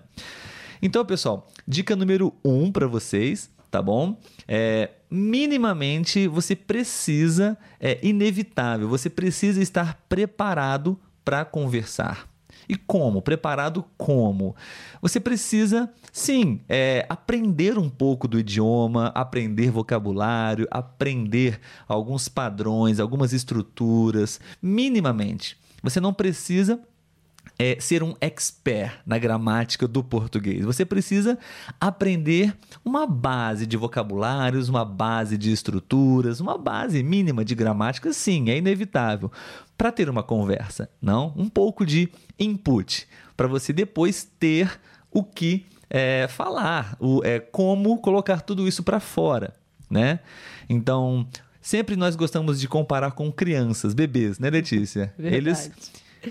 Então, 0.81 1.03
pessoal, 1.03 1.47
dica 1.67 1.95
número 1.95 2.33
um 2.45 2.71
para 2.71 2.87
vocês, 2.87 3.49
tá 3.71 3.81
bom? 3.81 4.17
É, 4.47 4.91
minimamente 5.09 6.27
você 6.27 6.55
precisa, 6.55 7.57
é 7.79 7.99
inevitável, 8.03 8.87
você 8.87 9.09
precisa 9.09 9.61
estar 9.61 9.99
preparado 10.07 10.97
para 11.25 11.43
conversar. 11.43 12.28
E 12.69 12.75
como? 12.75 13.19
Preparado 13.19 13.83
como? 13.97 14.55
Você 15.01 15.19
precisa, 15.19 15.91
sim, 16.13 16.61
é, 16.69 17.03
aprender 17.09 17.79
um 17.79 17.89
pouco 17.89 18.27
do 18.27 18.37
idioma, 18.39 19.07
aprender 19.15 19.71
vocabulário, 19.71 20.67
aprender 20.69 21.59
alguns 21.87 22.29
padrões, 22.29 22.99
algumas 22.99 23.33
estruturas, 23.33 24.39
minimamente. 24.61 25.57
Você 25.81 25.99
não 25.99 26.13
precisa 26.13 26.79
é, 27.59 27.77
ser 27.81 28.01
um 28.01 28.15
expert 28.21 29.01
na 29.05 29.17
gramática 29.17 29.85
do 29.85 30.01
português. 30.01 30.63
Você 30.63 30.85
precisa 30.85 31.37
aprender 31.79 32.55
uma 32.85 33.05
base 33.05 33.67
de 33.67 33.75
vocabulários, 33.75 34.69
uma 34.69 34.85
base 34.85 35.37
de 35.37 35.51
estruturas, 35.51 36.39
uma 36.39 36.57
base 36.57 37.03
mínima 37.03 37.43
de 37.43 37.53
gramática, 37.53 38.13
sim, 38.13 38.49
é 38.49 38.57
inevitável, 38.57 39.29
para 39.77 39.91
ter 39.91 40.09
uma 40.09 40.23
conversa. 40.23 40.89
Não, 41.01 41.33
um 41.35 41.49
pouco 41.49 41.85
de 41.85 42.09
input, 42.39 43.05
para 43.35 43.47
você 43.47 43.73
depois 43.73 44.23
ter 44.39 44.79
o 45.11 45.21
que 45.21 45.65
é, 45.89 46.27
falar, 46.29 46.95
o, 46.97 47.21
é, 47.25 47.39
como 47.39 47.97
colocar 47.97 48.39
tudo 48.41 48.67
isso 48.69 48.83
para 48.83 49.01
fora, 49.01 49.53
né? 49.89 50.19
Então, 50.69 51.27
sempre 51.59 51.97
nós 51.97 52.15
gostamos 52.15 52.59
de 52.59 52.69
comparar 52.69 53.11
com 53.11 53.29
crianças, 53.29 53.93
bebês, 53.93 54.39
né, 54.39 54.49
Letícia? 54.49 55.13
Verdade. 55.17 55.35
Eles 55.35 55.71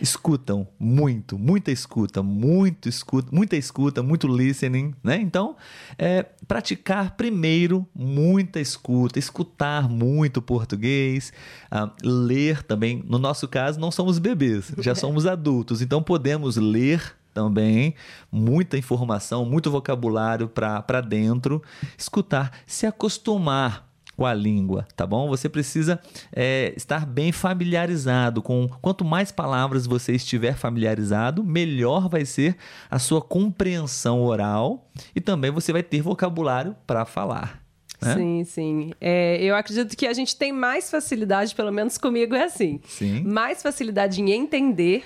escutam 0.00 0.68
muito, 0.78 1.38
muita 1.38 1.70
escuta, 1.70 2.22
muito 2.22 2.88
escuta, 2.88 3.28
muita 3.32 3.56
escuta, 3.56 4.02
muito 4.02 4.26
listening, 4.26 4.94
né? 5.02 5.16
Então, 5.20 5.56
é, 5.98 6.24
praticar 6.46 7.16
primeiro 7.16 7.86
muita 7.94 8.60
escuta, 8.60 9.18
escutar 9.18 9.88
muito 9.88 10.42
português, 10.42 11.32
uh, 11.72 11.90
ler 12.02 12.62
também. 12.62 13.02
No 13.06 13.18
nosso 13.18 13.48
caso, 13.48 13.80
não 13.80 13.90
somos 13.90 14.18
bebês, 14.18 14.72
já 14.78 14.94
somos 14.96 15.26
adultos, 15.26 15.80
então 15.82 16.02
podemos 16.02 16.56
ler 16.56 17.16
também, 17.32 17.94
muita 18.32 18.76
informação, 18.76 19.44
muito 19.44 19.70
vocabulário 19.70 20.48
para 20.48 21.00
dentro, 21.00 21.62
escutar, 21.96 22.50
se 22.66 22.84
acostumar 22.84 23.87
com 24.18 24.26
a 24.26 24.34
língua, 24.34 24.84
tá 24.96 25.06
bom? 25.06 25.28
Você 25.28 25.48
precisa 25.48 26.00
é, 26.34 26.74
estar 26.76 27.06
bem 27.06 27.30
familiarizado 27.30 28.42
com. 28.42 28.68
Quanto 28.82 29.04
mais 29.04 29.30
palavras 29.30 29.86
você 29.86 30.12
estiver 30.12 30.56
familiarizado, 30.56 31.44
melhor 31.44 32.08
vai 32.08 32.24
ser 32.24 32.56
a 32.90 32.98
sua 32.98 33.22
compreensão 33.22 34.20
oral 34.24 34.90
e 35.14 35.20
também 35.20 35.52
você 35.52 35.72
vai 35.72 35.84
ter 35.84 36.02
vocabulário 36.02 36.74
para 36.84 37.04
falar. 37.04 37.62
Né? 38.02 38.14
Sim, 38.14 38.44
sim. 38.44 38.92
É, 39.00 39.40
eu 39.40 39.54
acredito 39.54 39.96
que 39.96 40.04
a 40.08 40.12
gente 40.12 40.34
tem 40.34 40.50
mais 40.50 40.90
facilidade, 40.90 41.54
pelo 41.54 41.70
menos 41.70 41.96
comigo 41.96 42.34
é 42.34 42.42
assim. 42.42 42.80
Sim. 42.88 43.22
Mais 43.22 43.62
facilidade 43.62 44.20
em 44.20 44.32
entender 44.32 45.04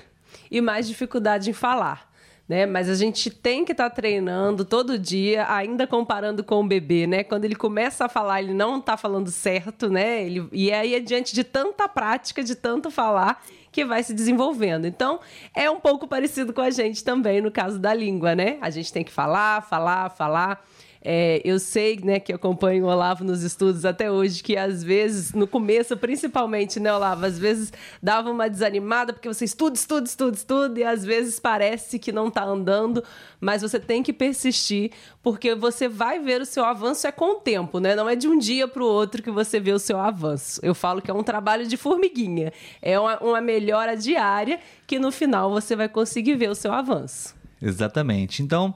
e 0.50 0.62
mais 0.62 0.88
dificuldade 0.88 1.50
em 1.50 1.52
falar 1.52 2.10
né? 2.52 2.66
Mas 2.66 2.90
a 2.90 2.94
gente 2.94 3.30
tem 3.30 3.64
que 3.64 3.72
estar 3.72 3.88
tá 3.88 3.96
treinando 3.96 4.62
todo 4.62 4.98
dia, 4.98 5.50
ainda 5.50 5.86
comparando 5.86 6.44
com 6.44 6.60
o 6.60 6.66
bebê, 6.66 7.06
né? 7.06 7.24
Quando 7.24 7.46
ele 7.46 7.54
começa 7.54 8.04
a 8.04 8.08
falar, 8.10 8.42
ele 8.42 8.52
não 8.52 8.76
está 8.76 8.94
falando 8.94 9.30
certo, 9.30 9.88
né? 9.88 10.22
Ele, 10.22 10.46
e 10.52 10.70
aí 10.70 10.94
é 10.94 11.00
diante 11.00 11.34
de 11.34 11.44
tanta 11.44 11.88
prática, 11.88 12.44
de 12.44 12.54
tanto 12.54 12.90
falar, 12.90 13.42
que 13.72 13.86
vai 13.86 14.02
se 14.02 14.12
desenvolvendo. 14.12 14.86
Então, 14.86 15.18
é 15.56 15.70
um 15.70 15.80
pouco 15.80 16.06
parecido 16.06 16.52
com 16.52 16.60
a 16.60 16.68
gente 16.68 17.02
também 17.02 17.40
no 17.40 17.50
caso 17.50 17.78
da 17.78 17.94
língua, 17.94 18.34
né? 18.34 18.58
A 18.60 18.68
gente 18.68 18.92
tem 18.92 19.02
que 19.02 19.10
falar, 19.10 19.62
falar, 19.62 20.10
falar. 20.10 20.62
É, 21.04 21.40
eu 21.44 21.58
sei, 21.58 21.98
né, 22.02 22.20
que 22.20 22.32
acompanho 22.32 22.84
o 22.84 22.88
Olavo 22.88 23.24
nos 23.24 23.42
estudos 23.42 23.84
até 23.84 24.10
hoje, 24.10 24.42
que 24.42 24.56
às 24.56 24.84
vezes, 24.84 25.32
no 25.32 25.48
começo, 25.48 25.96
principalmente, 25.96 26.78
né, 26.78 26.94
Olavo, 26.94 27.26
às 27.26 27.38
vezes 27.38 27.72
dava 28.00 28.30
uma 28.30 28.48
desanimada, 28.48 29.12
porque 29.12 29.26
você 29.26 29.44
estuda, 29.44 29.76
estuda, 29.76 30.06
estuda, 30.06 30.36
estuda, 30.36 30.80
e 30.80 30.84
às 30.84 31.04
vezes 31.04 31.40
parece 31.40 31.98
que 31.98 32.12
não 32.12 32.28
está 32.28 32.44
andando, 32.44 33.02
mas 33.40 33.62
você 33.62 33.80
tem 33.80 34.02
que 34.02 34.12
persistir, 34.12 34.92
porque 35.22 35.56
você 35.56 35.88
vai 35.88 36.20
ver 36.20 36.40
o 36.40 36.46
seu 36.46 36.64
avanço 36.64 37.06
é 37.06 37.12
com 37.12 37.32
o 37.32 37.40
tempo, 37.40 37.80
né? 37.80 37.96
Não 37.96 38.08
é 38.08 38.14
de 38.14 38.28
um 38.28 38.38
dia 38.38 38.68
para 38.68 38.82
o 38.82 38.86
outro 38.86 39.22
que 39.22 39.30
você 39.30 39.58
vê 39.58 39.72
o 39.72 39.78
seu 39.80 39.98
avanço. 39.98 40.60
Eu 40.62 40.74
falo 40.74 41.02
que 41.02 41.10
é 41.10 41.14
um 41.14 41.24
trabalho 41.24 41.66
de 41.66 41.76
formiguinha, 41.76 42.52
é 42.80 42.98
uma, 42.98 43.18
uma 43.18 43.40
melhora 43.40 43.96
diária 43.96 44.60
que 44.86 45.00
no 45.00 45.10
final 45.10 45.50
você 45.50 45.74
vai 45.74 45.88
conseguir 45.88 46.36
ver 46.36 46.48
o 46.48 46.54
seu 46.54 46.72
avanço. 46.72 47.34
Exatamente. 47.60 48.42
Então, 48.42 48.74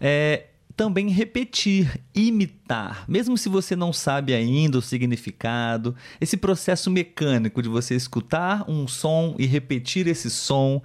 é, 0.00 0.44
também 0.78 1.08
repetir, 1.08 2.00
imitar, 2.14 3.04
mesmo 3.08 3.36
se 3.36 3.48
você 3.48 3.74
não 3.74 3.92
sabe 3.92 4.32
ainda 4.32 4.78
o 4.78 4.82
significado, 4.82 5.92
esse 6.20 6.36
processo 6.36 6.88
mecânico 6.88 7.60
de 7.60 7.68
você 7.68 7.96
escutar 7.96 8.64
um 8.70 8.86
som 8.86 9.34
e 9.40 9.44
repetir 9.44 10.06
esse 10.06 10.30
som, 10.30 10.80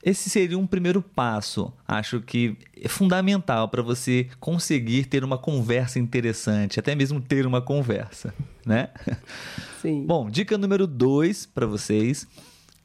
esse 0.00 0.30
seria 0.30 0.56
um 0.56 0.64
primeiro 0.64 1.02
passo. 1.02 1.72
Acho 1.88 2.20
que 2.20 2.56
é 2.80 2.86
fundamental 2.86 3.68
para 3.68 3.82
você 3.82 4.28
conseguir 4.38 5.06
ter 5.06 5.24
uma 5.24 5.36
conversa 5.36 5.98
interessante, 5.98 6.78
até 6.78 6.94
mesmo 6.94 7.20
ter 7.20 7.44
uma 7.44 7.60
conversa, 7.60 8.32
né? 8.64 8.90
Sim. 9.82 10.06
Bom, 10.06 10.30
dica 10.30 10.56
número 10.56 10.86
dois 10.86 11.46
para 11.46 11.66
vocês 11.66 12.28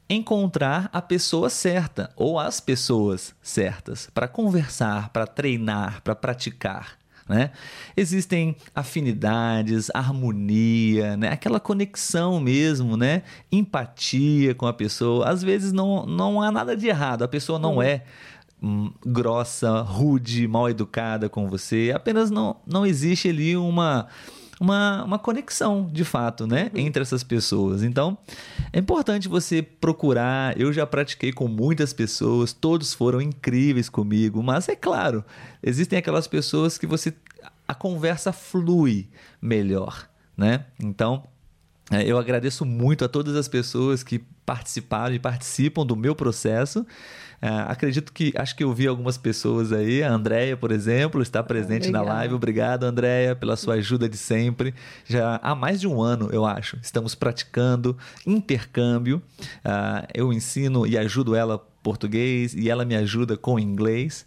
encontrar 0.08 0.88
a 0.92 1.02
pessoa 1.02 1.50
certa 1.50 2.10
ou 2.16 2.38
as 2.38 2.60
pessoas 2.60 3.34
certas 3.42 4.08
para 4.12 4.26
conversar, 4.26 5.10
para 5.10 5.26
treinar, 5.26 6.00
para 6.02 6.14
praticar. 6.14 6.98
Né? 7.28 7.50
Existem 7.94 8.56
afinidades, 8.74 9.90
harmonia, 9.92 11.14
né? 11.14 11.28
aquela 11.28 11.60
conexão 11.60 12.40
mesmo, 12.40 12.96
né? 12.96 13.22
empatia 13.52 14.54
com 14.54 14.66
a 14.66 14.72
pessoa. 14.72 15.28
Às 15.28 15.42
vezes 15.42 15.70
não, 15.70 16.06
não 16.06 16.40
há 16.40 16.50
nada 16.50 16.74
de 16.74 16.86
errado, 16.86 17.22
a 17.22 17.28
pessoa 17.28 17.58
não 17.58 17.76
uhum. 17.76 17.82
é 17.82 18.02
hum, 18.62 18.90
grossa, 19.04 19.82
rude, 19.82 20.48
mal 20.48 20.70
educada 20.70 21.28
com 21.28 21.46
você, 21.50 21.92
apenas 21.94 22.30
não, 22.30 22.56
não 22.66 22.86
existe 22.86 23.28
ali 23.28 23.54
uma 23.58 24.08
uma, 24.60 25.04
uma 25.04 25.18
conexão, 25.18 25.88
de 25.92 26.04
fato, 26.04 26.46
né? 26.46 26.70
Uhum. 26.74 26.80
Entre 26.80 27.02
essas 27.02 27.22
pessoas. 27.22 27.82
Então, 27.82 28.18
é 28.72 28.78
importante 28.78 29.28
você 29.28 29.62
procurar. 29.62 30.58
Eu 30.60 30.72
já 30.72 30.86
pratiquei 30.86 31.32
com 31.32 31.46
muitas 31.46 31.92
pessoas, 31.92 32.52
todos 32.52 32.92
foram 32.92 33.20
incríveis 33.20 33.88
comigo, 33.88 34.42
mas 34.42 34.68
é 34.68 34.76
claro, 34.76 35.24
existem 35.62 35.98
aquelas 35.98 36.26
pessoas 36.26 36.76
que 36.76 36.86
você. 36.86 37.14
a 37.66 37.74
conversa 37.74 38.32
flui 38.32 39.08
melhor, 39.40 40.08
né? 40.36 40.64
Então. 40.82 41.24
É, 41.90 42.04
eu 42.04 42.18
agradeço 42.18 42.66
muito 42.66 43.02
a 43.02 43.08
todas 43.08 43.34
as 43.34 43.48
pessoas 43.48 44.02
que 44.02 44.18
participaram 44.44 45.14
e 45.14 45.18
participam 45.18 45.86
do 45.86 45.96
meu 45.96 46.14
processo. 46.14 46.86
É, 47.40 47.48
acredito 47.68 48.12
que, 48.12 48.32
acho 48.36 48.56
que 48.56 48.64
eu 48.64 48.72
vi 48.72 48.86
algumas 48.86 49.16
pessoas 49.16 49.72
aí, 49.72 50.02
a 50.02 50.12
Andrea, 50.12 50.56
por 50.56 50.72
exemplo, 50.72 51.22
está 51.22 51.42
presente 51.42 51.90
na 51.90 52.02
live. 52.02 52.34
Obrigado, 52.34 52.84
Andrea, 52.84 53.36
pela 53.36 53.56
sua 53.56 53.74
ajuda 53.74 54.08
de 54.08 54.16
sempre. 54.16 54.74
Já 55.04 55.38
há 55.42 55.54
mais 55.54 55.80
de 55.80 55.86
um 55.86 56.02
ano, 56.02 56.28
eu 56.32 56.44
acho, 56.44 56.76
estamos 56.82 57.14
praticando 57.14 57.96
intercâmbio. 58.26 59.22
Uh, 59.64 60.06
eu 60.12 60.32
ensino 60.32 60.86
e 60.86 60.98
ajudo 60.98 61.34
ela 61.34 61.58
português 61.82 62.54
e 62.54 62.68
ela 62.68 62.84
me 62.84 62.96
ajuda 62.96 63.36
com 63.36 63.58
inglês. 63.58 64.26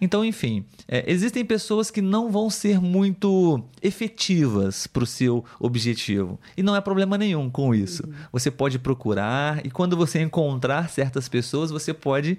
Então, 0.00 0.24
enfim, 0.24 0.64
é, 0.86 1.04
existem 1.10 1.44
pessoas 1.44 1.90
que 1.90 2.00
não 2.00 2.30
vão 2.30 2.48
ser 2.48 2.80
muito 2.80 3.62
efetivas 3.82 4.86
para 4.86 5.02
o 5.02 5.06
seu 5.06 5.44
objetivo. 5.58 6.38
E 6.56 6.62
não 6.62 6.76
é 6.76 6.80
problema 6.80 7.18
nenhum 7.18 7.50
com 7.50 7.74
isso. 7.74 8.06
Uhum. 8.06 8.12
Você 8.32 8.50
pode 8.50 8.78
procurar 8.78 9.64
e 9.64 9.70
quando 9.70 9.96
você 9.96 10.20
encontrar 10.20 10.88
certas 10.88 11.28
pessoas, 11.28 11.70
você 11.70 11.92
pode 11.92 12.38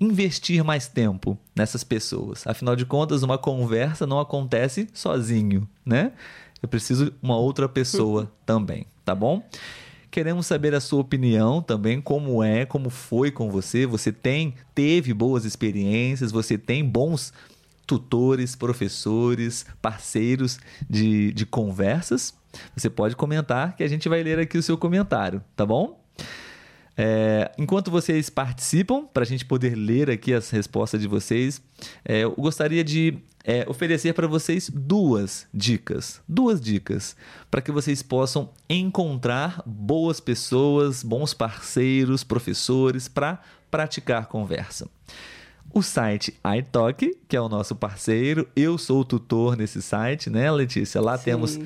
investir 0.00 0.64
mais 0.64 0.88
tempo 0.88 1.38
nessas 1.54 1.84
pessoas. 1.84 2.46
Afinal 2.46 2.74
de 2.74 2.86
contas, 2.86 3.22
uma 3.22 3.38
conversa 3.38 4.06
não 4.06 4.18
acontece 4.18 4.88
sozinho, 4.92 5.68
né? 5.84 6.12
Eu 6.62 6.68
preciso 6.68 7.06
de 7.06 7.12
uma 7.22 7.36
outra 7.36 7.68
pessoa 7.68 8.32
também, 8.46 8.86
tá 9.04 9.14
bom? 9.14 9.42
Queremos 10.14 10.46
saber 10.46 10.76
a 10.76 10.80
sua 10.80 11.00
opinião 11.00 11.60
também, 11.60 12.00
como 12.00 12.40
é, 12.40 12.64
como 12.64 12.88
foi 12.88 13.32
com 13.32 13.50
você. 13.50 13.84
Você 13.84 14.12
tem, 14.12 14.54
teve 14.72 15.12
boas 15.12 15.44
experiências, 15.44 16.30
você 16.30 16.56
tem 16.56 16.84
bons 16.84 17.32
tutores, 17.84 18.54
professores, 18.54 19.66
parceiros 19.82 20.60
de, 20.88 21.32
de 21.32 21.44
conversas. 21.44 22.32
Você 22.76 22.88
pode 22.88 23.16
comentar 23.16 23.74
que 23.74 23.82
a 23.82 23.88
gente 23.88 24.08
vai 24.08 24.22
ler 24.22 24.38
aqui 24.38 24.56
o 24.56 24.62
seu 24.62 24.78
comentário, 24.78 25.42
tá 25.56 25.66
bom? 25.66 26.00
É, 26.96 27.50
enquanto 27.58 27.90
vocês 27.90 28.30
participam, 28.30 29.06
para 29.12 29.24
a 29.24 29.26
gente 29.26 29.44
poder 29.44 29.74
ler 29.74 30.08
aqui 30.08 30.32
as 30.32 30.48
respostas 30.48 31.00
de 31.00 31.08
vocês, 31.08 31.60
é, 32.04 32.20
eu 32.20 32.30
gostaria 32.36 32.84
de 32.84 33.18
é 33.44 33.66
oferecer 33.68 34.14
para 34.14 34.26
vocês 34.26 34.70
duas 34.72 35.46
dicas, 35.52 36.20
duas 36.26 36.60
dicas 36.60 37.14
para 37.50 37.60
que 37.60 37.70
vocês 37.70 38.02
possam 38.02 38.48
encontrar 38.68 39.62
boas 39.66 40.18
pessoas, 40.18 41.02
bons 41.02 41.34
parceiros, 41.34 42.24
professores 42.24 43.06
para 43.06 43.38
praticar 43.70 44.26
conversa. 44.26 44.88
O 45.72 45.82
site 45.82 46.38
iTalk, 46.58 47.18
que 47.28 47.36
é 47.36 47.40
o 47.40 47.48
nosso 47.48 47.74
parceiro, 47.74 48.48
eu 48.54 48.78
sou 48.78 49.00
o 49.00 49.04
tutor 49.04 49.56
nesse 49.56 49.82
site, 49.82 50.30
né, 50.30 50.50
Letícia? 50.50 51.00
Lá 51.00 51.18
Sim. 51.18 51.24
temos 51.24 51.58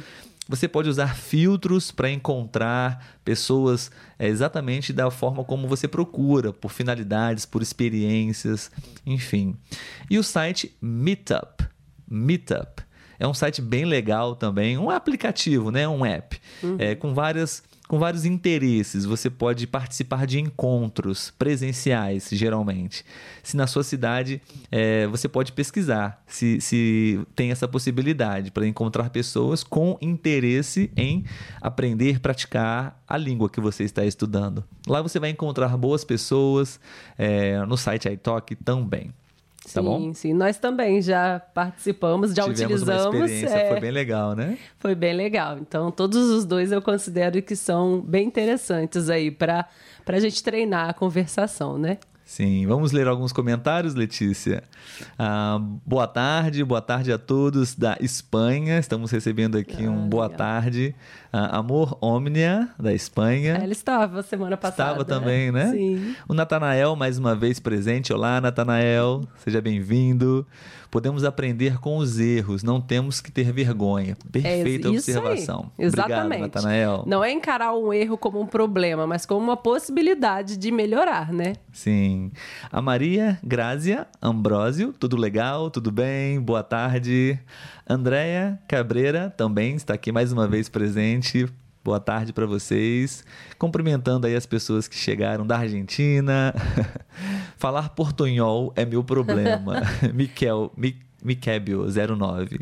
você 0.48 0.66
pode 0.66 0.88
usar 0.88 1.14
filtros 1.14 1.90
para 1.90 2.10
encontrar 2.10 3.18
pessoas 3.22 3.90
é, 4.18 4.26
exatamente 4.26 4.92
da 4.92 5.10
forma 5.10 5.44
como 5.44 5.68
você 5.68 5.86
procura, 5.86 6.52
por 6.52 6.72
finalidades, 6.72 7.44
por 7.44 7.60
experiências, 7.60 8.70
enfim. 9.04 9.54
E 10.08 10.16
o 10.18 10.24
site 10.24 10.74
Meetup. 10.80 11.66
Meetup. 12.10 12.82
É 13.18 13.26
um 13.26 13.34
site 13.34 13.60
bem 13.60 13.84
legal 13.84 14.34
também, 14.36 14.78
um 14.78 14.88
aplicativo, 14.90 15.70
né? 15.70 15.86
um 15.88 16.06
app, 16.06 16.40
é, 16.78 16.94
com 16.94 17.12
várias 17.12 17.62
com 17.88 17.98
vários 17.98 18.26
interesses. 18.26 19.06
Você 19.06 19.30
pode 19.30 19.66
participar 19.66 20.26
de 20.26 20.38
encontros 20.38 21.32
presenciais, 21.38 22.28
geralmente. 22.30 23.04
Se 23.42 23.56
na 23.56 23.66
sua 23.66 23.82
cidade 23.82 24.40
é, 24.70 25.06
você 25.06 25.26
pode 25.26 25.52
pesquisar 25.52 26.22
se, 26.26 26.60
se 26.60 27.18
tem 27.34 27.50
essa 27.50 27.66
possibilidade 27.66 28.50
para 28.50 28.66
encontrar 28.66 29.08
pessoas 29.08 29.64
com 29.64 29.96
interesse 30.02 30.92
em 30.96 31.24
aprender, 31.60 32.20
praticar 32.20 33.02
a 33.08 33.16
língua 33.16 33.48
que 33.48 33.60
você 33.60 33.84
está 33.84 34.04
estudando. 34.04 34.62
Lá 34.86 35.00
você 35.00 35.18
vai 35.18 35.30
encontrar 35.30 35.74
boas 35.78 36.04
pessoas, 36.04 36.78
é, 37.16 37.64
no 37.64 37.76
site 37.76 38.08
iTalk 38.08 38.54
também. 38.56 39.12
Tá 39.72 39.80
sim, 39.80 39.86
bom? 39.86 40.14
sim. 40.14 40.32
Nós 40.32 40.58
também 40.58 41.00
já 41.02 41.40
participamos, 41.54 42.34
já 42.34 42.42
Tivemos 42.44 42.60
utilizamos. 42.82 43.14
uma 43.14 43.24
experiência, 43.26 43.56
é, 43.56 43.68
foi 43.70 43.80
bem 43.80 43.90
legal, 43.90 44.34
né? 44.34 44.58
foi 44.78 44.94
bem 44.94 45.14
legal. 45.14 45.58
Então, 45.58 45.90
todos 45.90 46.30
os 46.30 46.44
dois 46.44 46.72
eu 46.72 46.80
considero 46.82 47.40
que 47.42 47.54
são 47.54 48.00
bem 48.00 48.26
interessantes 48.26 49.08
aí 49.10 49.30
para 49.30 49.68
a 50.06 50.18
gente 50.20 50.42
treinar 50.42 50.88
a 50.90 50.94
conversação, 50.94 51.78
né? 51.78 51.98
Sim, 52.28 52.66
vamos 52.66 52.92
ler 52.92 53.08
alguns 53.08 53.32
comentários, 53.32 53.94
Letícia. 53.94 54.62
Ah, 55.18 55.58
boa 55.86 56.06
tarde, 56.06 56.62
boa 56.62 56.82
tarde 56.82 57.10
a 57.10 57.16
todos 57.16 57.74
da 57.74 57.96
Espanha. 58.02 58.78
Estamos 58.78 59.10
recebendo 59.10 59.56
aqui 59.56 59.86
Ah, 59.86 59.90
um 59.90 60.06
boa 60.10 60.24
legal. 60.24 60.36
tarde. 60.36 60.94
Ah, 61.32 61.56
Amor 61.56 61.96
Omnia, 62.02 62.68
da 62.78 62.92
Espanha. 62.92 63.54
Ela 63.54 63.72
estava 63.72 64.22
semana 64.22 64.58
passada. 64.58 64.90
Estava 65.00 65.04
também, 65.06 65.50
né? 65.50 65.70
Sim. 65.70 66.14
O 66.28 66.34
Natanael, 66.34 66.94
mais 66.96 67.16
uma 67.18 67.34
vez 67.34 67.58
presente. 67.58 68.12
Olá, 68.12 68.42
Natanael, 68.42 69.22
seja 69.42 69.62
bem-vindo. 69.62 70.46
Podemos 70.90 71.22
aprender 71.22 71.78
com 71.80 71.98
os 71.98 72.18
erros, 72.18 72.62
não 72.62 72.80
temos 72.80 73.20
que 73.20 73.30
ter 73.30 73.52
vergonha. 73.52 74.16
Perfeita 74.32 74.88
É 74.88 74.90
isso 74.92 75.10
aí. 75.10 75.16
observação. 75.18 75.70
Exatamente. 75.78 76.20
Obrigado, 76.24 76.40
Natanael. 76.40 77.04
Não 77.06 77.22
é 77.22 77.30
encarar 77.30 77.74
um 77.74 77.92
erro 77.92 78.16
como 78.16 78.40
um 78.40 78.46
problema, 78.46 79.06
mas 79.06 79.26
como 79.26 79.38
uma 79.38 79.56
possibilidade 79.56 80.56
de 80.56 80.70
melhorar, 80.70 81.30
né? 81.30 81.52
Sim. 81.74 82.17
A 82.70 82.82
Maria 82.82 83.38
Grazia 83.42 84.06
Ambrósio, 84.22 84.92
tudo 84.92 85.16
legal, 85.16 85.70
tudo 85.70 85.90
bem, 85.90 86.40
boa 86.40 86.62
tarde. 86.62 87.38
Andréia 87.88 88.58
Cabreira 88.68 89.32
também 89.36 89.74
está 89.76 89.94
aqui 89.94 90.12
mais 90.12 90.32
uma 90.32 90.46
vez 90.46 90.68
presente. 90.68 91.48
Boa 91.84 91.98
tarde 91.98 92.32
para 92.32 92.44
vocês. 92.44 93.24
Cumprimentando 93.58 94.26
aí 94.26 94.36
as 94.36 94.44
pessoas 94.44 94.86
que 94.86 94.96
chegaram 94.96 95.46
da 95.46 95.58
Argentina. 95.58 96.54
Falar 97.56 97.88
portunhol 97.90 98.72
é 98.76 98.84
meu 98.84 99.02
problema. 99.02 99.82
Miquel, 100.12 100.70
Mi, 100.76 100.98
Miquebio 101.24 101.86
09. 101.86 102.60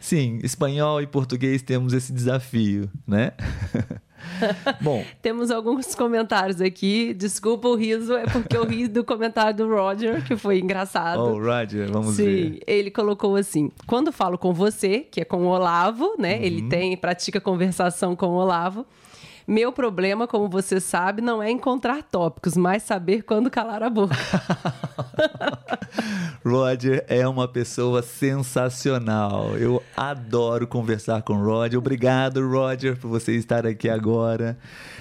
Sim, 0.00 0.40
espanhol 0.42 1.00
e 1.00 1.06
português 1.06 1.62
temos 1.62 1.92
esse 1.92 2.12
desafio, 2.12 2.90
né? 3.06 3.32
Bom, 4.80 5.04
Temos 5.22 5.50
alguns 5.50 5.94
comentários 5.94 6.60
aqui. 6.60 7.14
Desculpa 7.14 7.68
o 7.68 7.74
riso, 7.74 8.14
é 8.14 8.24
porque 8.26 8.56
eu 8.56 8.64
ri 8.64 8.88
do 8.88 9.04
comentário 9.04 9.56
do 9.56 9.68
Roger, 9.68 10.24
que 10.24 10.36
foi 10.36 10.58
engraçado. 10.58 11.20
oh, 11.20 11.38
Roger, 11.38 11.90
vamos 11.90 12.16
Sim, 12.16 12.24
ver. 12.24 12.60
ele 12.66 12.90
colocou 12.90 13.36
assim: 13.36 13.70
quando 13.86 14.12
falo 14.12 14.36
com 14.38 14.52
você, 14.52 15.00
que 15.00 15.20
é 15.20 15.24
com 15.24 15.44
o 15.44 15.48
Olavo, 15.48 16.14
né? 16.18 16.44
Ele 16.44 16.62
Uhum. 16.62 16.68
tem, 16.68 16.96
pratica 16.96 17.40
conversação 17.40 18.16
com 18.16 18.26
o 18.26 18.34
Olavo. 18.34 18.86
Meu 19.46 19.70
problema, 19.72 20.26
como 20.26 20.48
você 20.48 20.80
sabe, 20.80 21.20
não 21.20 21.42
é 21.42 21.50
encontrar 21.50 22.02
tópicos, 22.02 22.56
mas 22.56 22.82
saber 22.82 23.22
quando 23.24 23.50
calar 23.50 23.82
a 23.82 23.90
boca. 23.90 24.14
Roger 26.44 27.02
é 27.08 27.26
uma 27.26 27.48
pessoa 27.48 28.02
sensacional. 28.02 29.56
Eu 29.56 29.82
adoro 29.96 30.66
conversar 30.66 31.22
com 31.22 31.32
o 31.32 31.42
Roger. 31.42 31.78
Obrigado, 31.78 32.46
Roger, 32.46 32.98
por 32.98 33.08
você 33.08 33.32
estar 33.34 33.66
aqui 33.66 33.88
agora, 33.88 34.58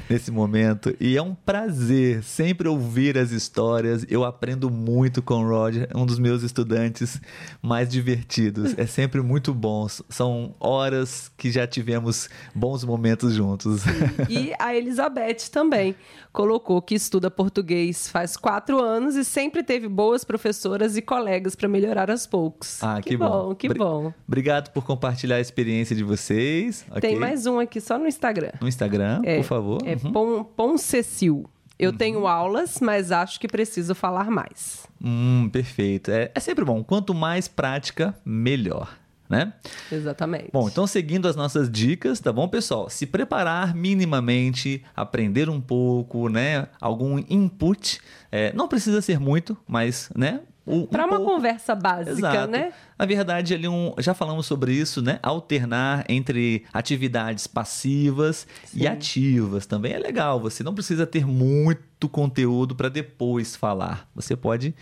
nesse 0.09 0.31
momento. 0.31 0.95
E 1.01 1.17
é 1.17 1.21
um 1.21 1.35
prazer 1.35 2.23
sempre 2.23 2.69
ouvir 2.69 3.17
as 3.17 3.31
histórias. 3.31 4.05
Eu 4.09 4.23
aprendo 4.23 4.69
muito 4.69 5.21
com 5.21 5.43
o 5.43 5.49
Roger, 5.49 5.89
um 5.93 6.05
dos 6.05 6.17
meus 6.17 6.43
estudantes 6.43 7.19
mais 7.61 7.89
divertidos. 7.89 8.73
É 8.77 8.85
sempre 8.85 9.19
muito 9.19 9.53
bom. 9.53 9.85
São 10.07 10.55
horas 10.61 11.29
que 11.37 11.51
já 11.51 11.67
tivemos 11.67 12.29
bons 12.55 12.85
momentos 12.85 13.33
juntos. 13.33 13.83
E 14.29 14.53
a 14.57 14.73
Elizabeth 14.73 15.49
também 15.51 15.93
colocou 16.31 16.81
que 16.81 16.95
estuda 16.95 17.29
português 17.29 18.07
faz 18.07 18.37
quatro 18.37 18.81
anos 18.81 19.15
e 19.17 19.25
sempre 19.25 19.61
teve 19.61 19.89
boas 19.89 20.23
professoras 20.23 20.95
e 20.95 21.01
colegas 21.01 21.32
para 21.55 21.67
melhorar 21.67 22.09
aos 22.11 22.25
poucos. 22.27 22.81
Ah, 22.83 23.01
que, 23.01 23.15
bom. 23.17 23.55
que 23.55 23.67
Bri- 23.67 23.77
bom. 23.79 24.13
Obrigado 24.27 24.69
por 24.71 24.83
compartilhar 24.85 25.37
a 25.37 25.41
experiência 25.41 25.95
de 25.95 26.03
vocês. 26.03 26.85
Tem 26.99 27.11
ok? 27.11 27.19
mais 27.19 27.45
um 27.45 27.59
aqui 27.59 27.79
só 27.81 27.97
no 27.97 28.07
Instagram. 28.07 28.51
no 28.61 28.67
Instagram, 28.67 29.21
É, 29.23 29.37
por 29.37 29.45
favor. 29.45 29.81
É 29.85 29.93
Uhum. 30.03 30.11
Pon, 30.11 30.43
Poncecil. 30.43 31.45
Eu 31.79 31.91
tenho 31.91 32.27
aulas, 32.27 32.77
mas 32.79 33.11
acho 33.11 33.39
que 33.39 33.47
preciso 33.47 33.93
falar 33.95 34.29
mais. 34.29 34.85
Hum, 35.03 35.49
perfeito. 35.51 36.11
É, 36.11 36.31
é 36.33 36.39
sempre 36.39 36.63
bom. 36.63 36.83
Quanto 36.83 37.13
mais 37.13 37.47
prática, 37.47 38.15
melhor, 38.23 38.95
né? 39.27 39.51
Exatamente. 39.91 40.49
Bom, 40.53 40.69
então 40.69 40.85
seguindo 40.87 41.27
as 41.27 41.35
nossas 41.35 41.69
dicas, 41.69 42.19
tá 42.21 42.31
bom, 42.31 42.47
pessoal? 42.47 42.89
Se 42.89 43.05
preparar 43.05 43.73
minimamente, 43.75 44.83
aprender 44.95 45.49
um 45.49 45.59
pouco, 45.59 46.29
né? 46.29 46.67
Algum 46.79 47.17
input. 47.29 47.99
É, 48.31 48.53
não 48.53 48.67
precisa 48.67 49.01
ser 49.01 49.19
muito, 49.19 49.57
mas, 49.67 50.09
né? 50.15 50.41
Um 50.65 50.85
Para 50.85 51.05
uma 51.05 51.17
pouco. 51.17 51.33
conversa 51.33 51.75
básica, 51.75 52.11
Exato. 52.11 52.51
né? 52.51 52.71
Na 52.97 53.05
verdade, 53.05 53.53
ali 53.53 53.67
um, 53.67 53.93
já 53.97 54.13
falamos 54.13 54.45
sobre 54.45 54.73
isso, 54.73 55.01
né? 55.01 55.19
Alternar 55.21 56.05
entre 56.07 56.63
atividades 56.71 57.47
passivas 57.47 58.47
e 58.73 58.79
Sim. 58.79 58.87
ativas 58.87 59.65
também 59.65 59.93
é 59.93 59.99
legal. 59.99 60.39
Você 60.39 60.63
não 60.63 60.73
precisa 60.73 61.05
ter 61.05 61.25
muito 61.25 62.07
conteúdo 62.07 62.75
para 62.75 62.87
depois 62.87 63.55
falar. 63.55 64.07
Você 64.15 64.35
pode 64.37 64.73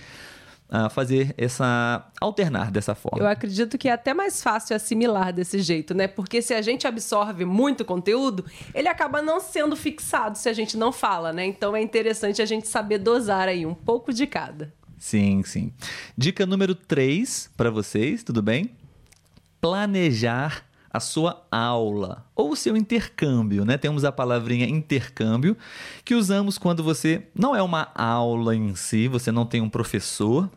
ah, 0.74 0.88
fazer 0.90 1.36
essa 1.38 2.10
alternar 2.22 2.72
dessa 2.72 2.96
forma. 2.96 3.20
Eu 3.20 3.28
acredito 3.28 3.78
que 3.78 3.90
é 3.90 3.92
até 3.92 4.14
mais 4.14 4.42
fácil 4.42 4.74
assimilar 4.74 5.34
desse 5.34 5.60
jeito, 5.60 5.94
né? 5.94 6.08
Porque 6.08 6.42
se 6.42 6.54
a 6.54 6.62
gente 6.62 6.88
absorve 6.88 7.44
muito 7.44 7.84
conteúdo, 7.84 8.46
ele 8.74 8.88
acaba 8.88 9.22
não 9.22 9.42
sendo 9.42 9.76
fixado 9.76 10.38
se 10.38 10.48
a 10.48 10.54
gente 10.54 10.78
não 10.78 10.94
fala, 10.94 11.34
né? 11.34 11.46
Então 11.46 11.76
é 11.76 11.82
interessante 11.82 12.42
a 12.42 12.46
gente 12.46 12.70
saber 12.70 13.00
dosar 13.00 13.50
aí 13.50 13.66
um 13.66 13.74
pouco 13.74 14.14
de 14.14 14.26
cada. 14.26 14.72
Sim, 15.02 15.42
sim. 15.44 15.74
Dica 16.16 16.46
número 16.46 16.76
3 16.76 17.50
para 17.58 17.72
vocês, 17.72 18.24
tudo 18.24 18.40
bem? 18.40 18.70
Planejar 19.60 20.64
a 20.94 21.00
sua 21.00 21.44
aula 21.50 22.24
ou 22.36 22.52
o 22.52 22.56
seu 22.56 22.78
intercâmbio, 22.78 23.66
né? 23.66 23.80
Temos 23.80 24.06
a 24.06 24.12
palavrinha 24.12 24.68
intercâmbio 24.68 25.58
que 26.06 26.14
usamos 26.14 26.60
quando 26.60 26.84
você 26.84 27.24
não 27.34 27.56
é 27.56 27.64
uma 27.64 27.92
aula 27.96 28.56
em 28.56 28.76
si, 28.76 29.08
você 29.08 29.32
não 29.32 29.44
tem 29.44 29.60
um 29.60 29.70
professor, 29.70 30.48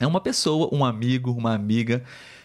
é 0.00 0.06
uma 0.06 0.20
pessoa, 0.20 0.70
um 0.72 0.82
amigo, 0.82 1.30
uma 1.32 1.52
amiga, 1.52 2.02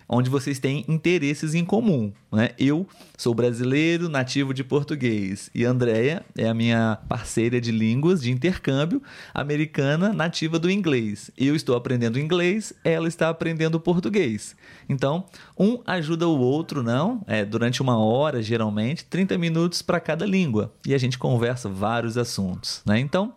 onde 0.10 0.30
vocês 0.30 0.58
têm 0.58 0.84
interesses 0.88 1.54
em 1.54 1.64
comum. 1.64 2.12
Né? 2.32 2.50
Eu 2.58 2.88
sou 3.16 3.36
brasileiro, 3.36 4.10
nativo 4.10 4.54
de 4.54 4.64
português, 4.64 5.52
e 5.54 5.64
Andrea 5.64 6.26
é 6.36 6.50
a 6.50 6.54
minha 6.54 6.98
parceira 7.08 7.62
de 7.62 7.72
línguas 7.72 8.22
de 8.22 8.32
intercâmbio 8.32 9.02
americana, 9.34 10.12
nativa 10.12 10.58
do 10.58 10.70
inglês. 10.70 11.30
Eu 11.38 11.56
estou 11.56 11.76
aprendendo 11.76 12.20
inglês, 12.20 12.74
ela 12.84 13.08
está 13.08 13.30
aprendendo 13.30 13.80
português. 13.80 14.56
Então, 14.90 15.26
um 15.58 15.80
ajuda 15.86 16.28
o 16.28 16.40
outro, 16.40 16.82
não? 16.82 17.22
É, 17.28 17.46
durante 17.46 17.82
uma 17.82 17.98
hora, 17.98 18.42
geralmente, 18.42 19.06
30 19.06 19.38
minutos 19.38 19.84
para 19.84 20.00
cada 20.00 20.26
língua. 20.26 20.74
E 20.88 20.96
a 20.96 20.98
gente 20.98 21.20
conversa 21.20 21.70
vários 21.70 22.18
assuntos. 22.18 22.82
Né? 22.86 23.00
Então, 23.00 23.34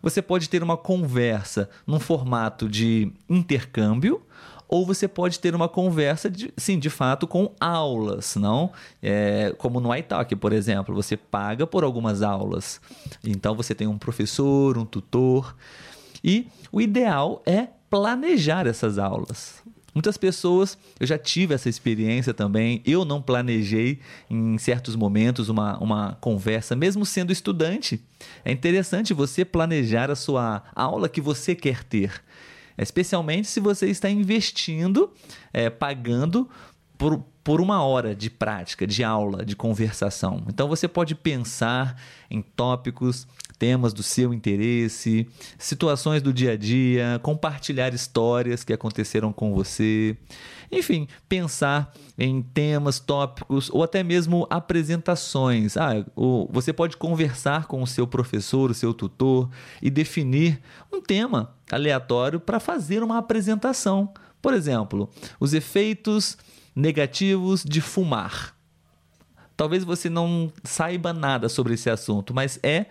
você 0.00 0.22
pode 0.22 0.48
ter 0.48 0.62
uma 0.62 0.76
conversa 0.76 1.68
num 1.86 1.98
formato 1.98 2.68
de 2.68 3.12
intercâmbio 3.28 4.22
ou 4.68 4.84
você 4.84 5.06
pode 5.06 5.38
ter 5.38 5.54
uma 5.54 5.68
conversa, 5.68 6.28
de, 6.28 6.52
sim, 6.56 6.78
de 6.78 6.90
fato, 6.90 7.26
com 7.26 7.52
aulas, 7.60 8.36
não? 8.36 8.72
É, 9.02 9.54
como 9.58 9.80
no 9.80 9.94
iTalk, 9.94 10.34
por 10.36 10.52
exemplo, 10.52 10.94
você 10.94 11.16
paga 11.16 11.66
por 11.66 11.84
algumas 11.84 12.22
aulas. 12.22 12.80
Então 13.24 13.54
você 13.54 13.74
tem 13.74 13.86
um 13.86 13.98
professor, 13.98 14.76
um 14.76 14.84
tutor. 14.84 15.54
E 16.22 16.48
o 16.72 16.80
ideal 16.80 17.42
é 17.46 17.68
planejar 17.88 18.66
essas 18.66 18.98
aulas. 18.98 19.62
Muitas 19.96 20.18
pessoas, 20.18 20.76
eu 21.00 21.06
já 21.06 21.16
tive 21.16 21.54
essa 21.54 21.70
experiência 21.70 22.34
também, 22.34 22.82
eu 22.84 23.02
não 23.02 23.22
planejei 23.22 23.98
em 24.28 24.58
certos 24.58 24.94
momentos 24.94 25.48
uma, 25.48 25.78
uma 25.78 26.18
conversa, 26.20 26.76
mesmo 26.76 27.06
sendo 27.06 27.32
estudante. 27.32 27.98
É 28.44 28.52
interessante 28.52 29.14
você 29.14 29.42
planejar 29.42 30.10
a 30.10 30.14
sua 30.14 30.62
aula 30.74 31.08
que 31.08 31.22
você 31.22 31.54
quer 31.54 31.82
ter. 31.82 32.22
Especialmente 32.78 33.48
se 33.48 33.60
você 33.60 33.86
está 33.86 34.10
investindo, 34.10 35.12
é, 35.52 35.70
pagando 35.70 36.48
por, 36.98 37.22
por 37.44 37.60
uma 37.60 37.82
hora 37.82 38.14
de 38.14 38.28
prática, 38.28 38.86
de 38.86 39.04
aula, 39.04 39.44
de 39.44 39.54
conversação. 39.54 40.42
Então 40.48 40.68
você 40.68 40.88
pode 40.88 41.14
pensar 41.14 42.00
em 42.30 42.42
tópicos, 42.42 43.26
temas 43.58 43.92
do 43.92 44.02
seu 44.02 44.34
interesse, 44.34 45.26
situações 45.58 46.22
do 46.22 46.32
dia 46.32 46.52
a 46.52 46.56
dia, 46.56 47.20
compartilhar 47.22 47.94
histórias 47.94 48.64
que 48.64 48.72
aconteceram 48.72 49.32
com 49.32 49.54
você. 49.54 50.16
Enfim, 50.70 51.06
pensar 51.28 51.94
em 52.18 52.42
temas, 52.42 52.98
tópicos 52.98 53.70
ou 53.70 53.82
até 53.82 54.02
mesmo 54.02 54.46
apresentações. 54.50 55.76
Ah, 55.76 56.04
você 56.50 56.72
pode 56.72 56.96
conversar 56.96 57.66
com 57.66 57.82
o 57.82 57.86
seu 57.86 58.06
professor, 58.06 58.70
o 58.70 58.74
seu 58.74 58.92
tutor 58.92 59.48
e 59.80 59.90
definir 59.90 60.60
um 60.92 61.00
tema 61.00 61.54
aleatório 61.70 62.40
para 62.40 62.58
fazer 62.58 63.02
uma 63.02 63.18
apresentação. 63.18 64.12
Por 64.42 64.52
exemplo, 64.52 65.08
os 65.40 65.54
efeitos 65.54 66.36
negativos 66.76 67.64
de 67.64 67.80
fumar. 67.80 68.54
Talvez 69.56 69.82
você 69.82 70.10
não 70.10 70.52
saiba 70.62 71.14
nada 71.14 71.48
sobre 71.48 71.72
esse 71.72 71.88
assunto, 71.88 72.34
mas 72.34 72.60
é 72.62 72.86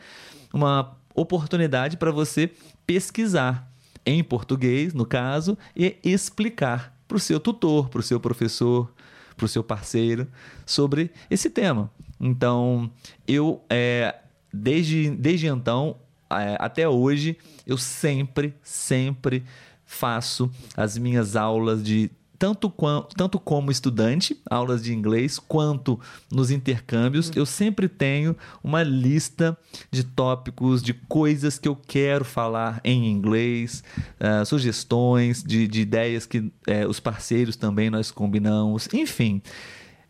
uma 0.51 0.97
oportunidade 1.13 1.95
para 1.95 2.11
você 2.11 2.51
pesquisar 2.87 3.71
em 4.03 4.23
português, 4.23 4.93
no 4.93 5.05
caso, 5.05 5.55
e 5.75 5.97
explicar 6.03 6.95
para 7.07 7.17
o 7.17 7.19
seu 7.19 7.39
tutor, 7.39 7.89
para 7.89 7.99
o 7.99 8.03
seu 8.03 8.19
professor, 8.19 8.91
para 9.37 9.45
o 9.45 9.49
seu 9.49 9.63
parceiro 9.63 10.27
sobre 10.65 11.11
esse 11.29 11.49
tema. 11.49 11.91
Então, 12.19 12.89
eu, 13.27 13.63
é, 13.69 14.15
desde, 14.51 15.11
desde 15.11 15.47
então 15.47 15.97
é, 16.29 16.57
até 16.59 16.87
hoje, 16.89 17.37
eu 17.67 17.77
sempre, 17.77 18.55
sempre 18.63 19.43
faço 19.85 20.49
as 20.75 20.97
minhas 20.97 21.35
aulas 21.35 21.83
de 21.83 22.09
tanto, 22.45 22.71
tanto 23.17 23.39
como 23.39 23.71
estudante, 23.71 24.39
aulas 24.47 24.83
de 24.83 24.93
inglês, 24.93 25.39
quanto 25.39 25.99
nos 26.31 26.51
intercâmbios, 26.51 27.31
eu 27.35 27.43
sempre 27.43 27.89
tenho 27.89 28.35
uma 28.63 28.83
lista 28.83 29.57
de 29.89 30.03
tópicos, 30.03 30.83
de 30.83 30.93
coisas 30.93 31.57
que 31.57 31.67
eu 31.67 31.75
quero 31.75 32.23
falar 32.23 32.79
em 32.83 33.09
inglês, 33.09 33.83
uh, 34.19 34.45
sugestões 34.45 35.43
de, 35.43 35.67
de, 35.67 35.81
ideias 35.81 36.27
que 36.27 36.37
uh, 36.37 36.51
os 36.87 36.99
parceiros 36.99 37.55
também 37.55 37.89
nós 37.89 38.11
combinamos, 38.11 38.87
enfim. 38.93 39.41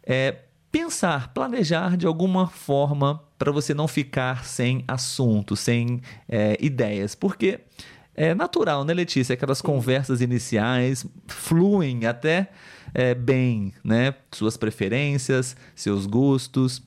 É, 0.04 0.40
pensar, 0.70 1.34
planejar 1.34 1.96
de 1.96 2.06
alguma 2.06 2.48
forma 2.48 3.24
para 3.40 3.52
você 3.52 3.74
não 3.74 3.88
ficar 3.88 4.44
sem 4.44 4.84
assunto, 4.88 5.56
sem 5.56 6.02
é, 6.28 6.58
ideias, 6.60 7.16
porque 7.16 7.62
é 8.16 8.34
natural, 8.34 8.84
né, 8.86 8.94
Letícia? 8.94 9.34
Aquelas 9.34 9.62
conversas 9.62 10.22
iniciais 10.22 11.06
fluem 11.28 12.06
até 12.06 12.50
é, 12.94 13.14
bem, 13.14 13.74
né? 13.84 14.16
Suas 14.32 14.56
preferências, 14.56 15.56
seus 15.76 16.06
gostos. 16.06 16.82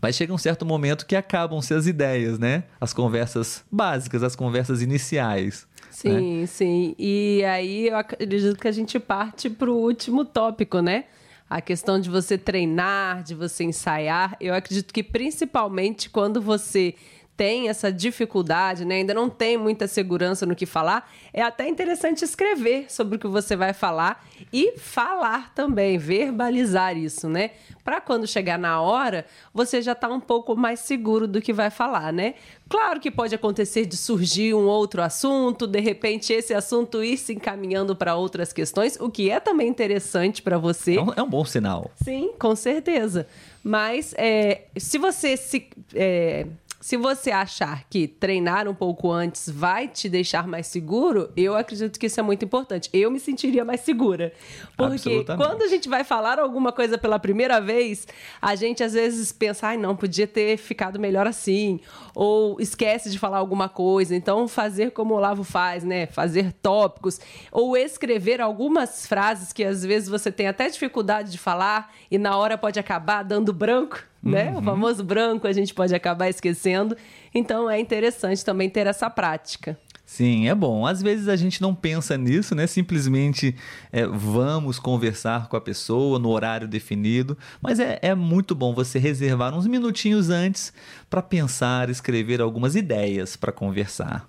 Mas 0.00 0.16
chega 0.16 0.32
um 0.32 0.38
certo 0.38 0.64
momento 0.64 1.06
que 1.06 1.16
acabam-se 1.16 1.74
as 1.74 1.86
ideias, 1.86 2.38
né? 2.38 2.64
As 2.80 2.92
conversas 2.92 3.64
básicas, 3.70 4.22
as 4.22 4.34
conversas 4.36 4.82
iniciais. 4.82 5.66
Sim, 5.90 6.40
né? 6.40 6.46
sim. 6.46 6.94
E 6.98 7.44
aí 7.44 7.88
eu 7.88 7.96
acredito 7.96 8.58
que 8.58 8.68
a 8.68 8.72
gente 8.72 8.98
parte 8.98 9.48
para 9.50 9.70
o 9.70 9.76
último 9.76 10.24
tópico, 10.24 10.80
né? 10.80 11.04
A 11.48 11.60
questão 11.60 11.98
de 11.98 12.10
você 12.10 12.36
treinar, 12.36 13.22
de 13.22 13.34
você 13.34 13.64
ensaiar. 13.64 14.36
Eu 14.40 14.54
acredito 14.54 14.92
que 14.92 15.02
principalmente 15.02 16.10
quando 16.10 16.40
você 16.40 16.94
tem 17.38 17.68
essa 17.68 17.92
dificuldade, 17.92 18.84
né? 18.84 18.96
ainda 18.96 19.14
não 19.14 19.30
tem 19.30 19.56
muita 19.56 19.86
segurança 19.86 20.44
no 20.44 20.56
que 20.56 20.66
falar, 20.66 21.08
é 21.32 21.40
até 21.40 21.68
interessante 21.68 22.24
escrever 22.24 22.92
sobre 22.92 23.14
o 23.14 23.18
que 23.18 23.28
você 23.28 23.54
vai 23.54 23.72
falar 23.72 24.26
e 24.52 24.76
falar 24.76 25.54
também, 25.54 25.96
verbalizar 25.98 26.96
isso, 26.96 27.28
né? 27.28 27.52
Para 27.84 28.00
quando 28.00 28.26
chegar 28.26 28.58
na 28.58 28.80
hora, 28.80 29.24
você 29.54 29.80
já 29.80 29.92
está 29.92 30.08
um 30.08 30.18
pouco 30.18 30.56
mais 30.56 30.80
seguro 30.80 31.28
do 31.28 31.40
que 31.40 31.52
vai 31.52 31.70
falar, 31.70 32.12
né? 32.12 32.34
Claro 32.68 32.98
que 32.98 33.10
pode 33.10 33.36
acontecer 33.36 33.86
de 33.86 33.96
surgir 33.96 34.52
um 34.52 34.66
outro 34.66 35.00
assunto, 35.00 35.64
de 35.64 35.78
repente 35.78 36.32
esse 36.32 36.52
assunto 36.52 37.04
ir 37.04 37.16
se 37.16 37.34
encaminhando 37.34 37.94
para 37.94 38.16
outras 38.16 38.52
questões, 38.52 38.98
o 39.00 39.08
que 39.08 39.30
é 39.30 39.38
também 39.38 39.68
interessante 39.68 40.42
para 40.42 40.58
você. 40.58 40.96
É 40.96 41.00
um, 41.00 41.12
é 41.14 41.22
um, 41.22 41.30
bom 41.30 41.44
sinal. 41.44 41.88
Sim, 42.02 42.32
com 42.36 42.56
certeza. 42.56 43.28
Mas 43.62 44.12
é, 44.18 44.62
se 44.76 44.98
você 44.98 45.36
se. 45.36 45.68
É, 45.94 46.46
se 46.80 46.96
você 46.96 47.30
achar 47.30 47.84
que 47.90 48.06
treinar 48.06 48.68
um 48.68 48.74
pouco 48.74 49.10
antes 49.10 49.48
vai 49.50 49.88
te 49.88 50.08
deixar 50.08 50.46
mais 50.46 50.68
seguro, 50.68 51.30
eu 51.36 51.56
acredito 51.56 51.98
que 51.98 52.06
isso 52.06 52.20
é 52.20 52.22
muito 52.22 52.44
importante. 52.44 52.88
Eu 52.92 53.10
me 53.10 53.18
sentiria 53.18 53.64
mais 53.64 53.80
segura. 53.80 54.32
Porque 54.76 55.24
quando 55.24 55.62
a 55.62 55.66
gente 55.66 55.88
vai 55.88 56.04
falar 56.04 56.38
alguma 56.38 56.70
coisa 56.70 56.96
pela 56.96 57.18
primeira 57.18 57.60
vez, 57.60 58.06
a 58.40 58.54
gente 58.54 58.84
às 58.84 58.92
vezes 58.92 59.32
pensa, 59.32 59.68
ai, 59.68 59.76
não, 59.76 59.96
podia 59.96 60.26
ter 60.26 60.56
ficado 60.56 61.00
melhor 61.00 61.26
assim. 61.26 61.80
Ou 62.14 62.60
esquece 62.60 63.10
de 63.10 63.18
falar 63.18 63.38
alguma 63.38 63.68
coisa. 63.68 64.14
Então, 64.14 64.46
fazer 64.46 64.92
como 64.92 65.14
o 65.14 65.16
Olavo 65.16 65.42
faz, 65.42 65.82
né? 65.82 66.06
Fazer 66.06 66.52
tópicos. 66.52 67.20
Ou 67.50 67.76
escrever 67.76 68.40
algumas 68.40 69.04
frases 69.04 69.52
que 69.52 69.64
às 69.64 69.82
vezes 69.82 70.08
você 70.08 70.30
tem 70.30 70.46
até 70.46 70.68
dificuldade 70.68 71.32
de 71.32 71.38
falar 71.38 71.92
e 72.08 72.18
na 72.18 72.36
hora 72.36 72.56
pode 72.56 72.78
acabar 72.78 73.24
dando 73.24 73.52
branco 73.52 74.06
né? 74.22 74.50
Uhum. 74.50 74.58
O 74.58 74.62
famoso 74.62 75.04
branco 75.04 75.46
a 75.46 75.52
gente 75.52 75.72
pode 75.72 75.94
acabar 75.94 76.28
esquecendo. 76.28 76.96
Então 77.34 77.70
é 77.70 77.78
interessante 77.78 78.44
também 78.44 78.68
ter 78.68 78.86
essa 78.86 79.08
prática. 79.08 79.78
Sim, 80.08 80.48
é 80.48 80.54
bom. 80.54 80.86
Às 80.86 81.02
vezes 81.02 81.28
a 81.28 81.36
gente 81.36 81.60
não 81.60 81.74
pensa 81.74 82.16
nisso, 82.16 82.54
né? 82.54 82.66
Simplesmente 82.66 83.54
é, 83.92 84.06
vamos 84.06 84.78
conversar 84.78 85.48
com 85.48 85.56
a 85.56 85.60
pessoa 85.60 86.18
no 86.18 86.30
horário 86.30 86.66
definido, 86.66 87.36
mas 87.60 87.78
é, 87.78 87.98
é 88.00 88.14
muito 88.14 88.54
bom 88.54 88.74
você 88.74 88.98
reservar 88.98 89.54
uns 89.54 89.66
minutinhos 89.66 90.30
antes 90.30 90.72
para 91.10 91.20
pensar, 91.20 91.90
escrever 91.90 92.40
algumas 92.40 92.74
ideias 92.74 93.36
para 93.36 93.52
conversar, 93.52 94.26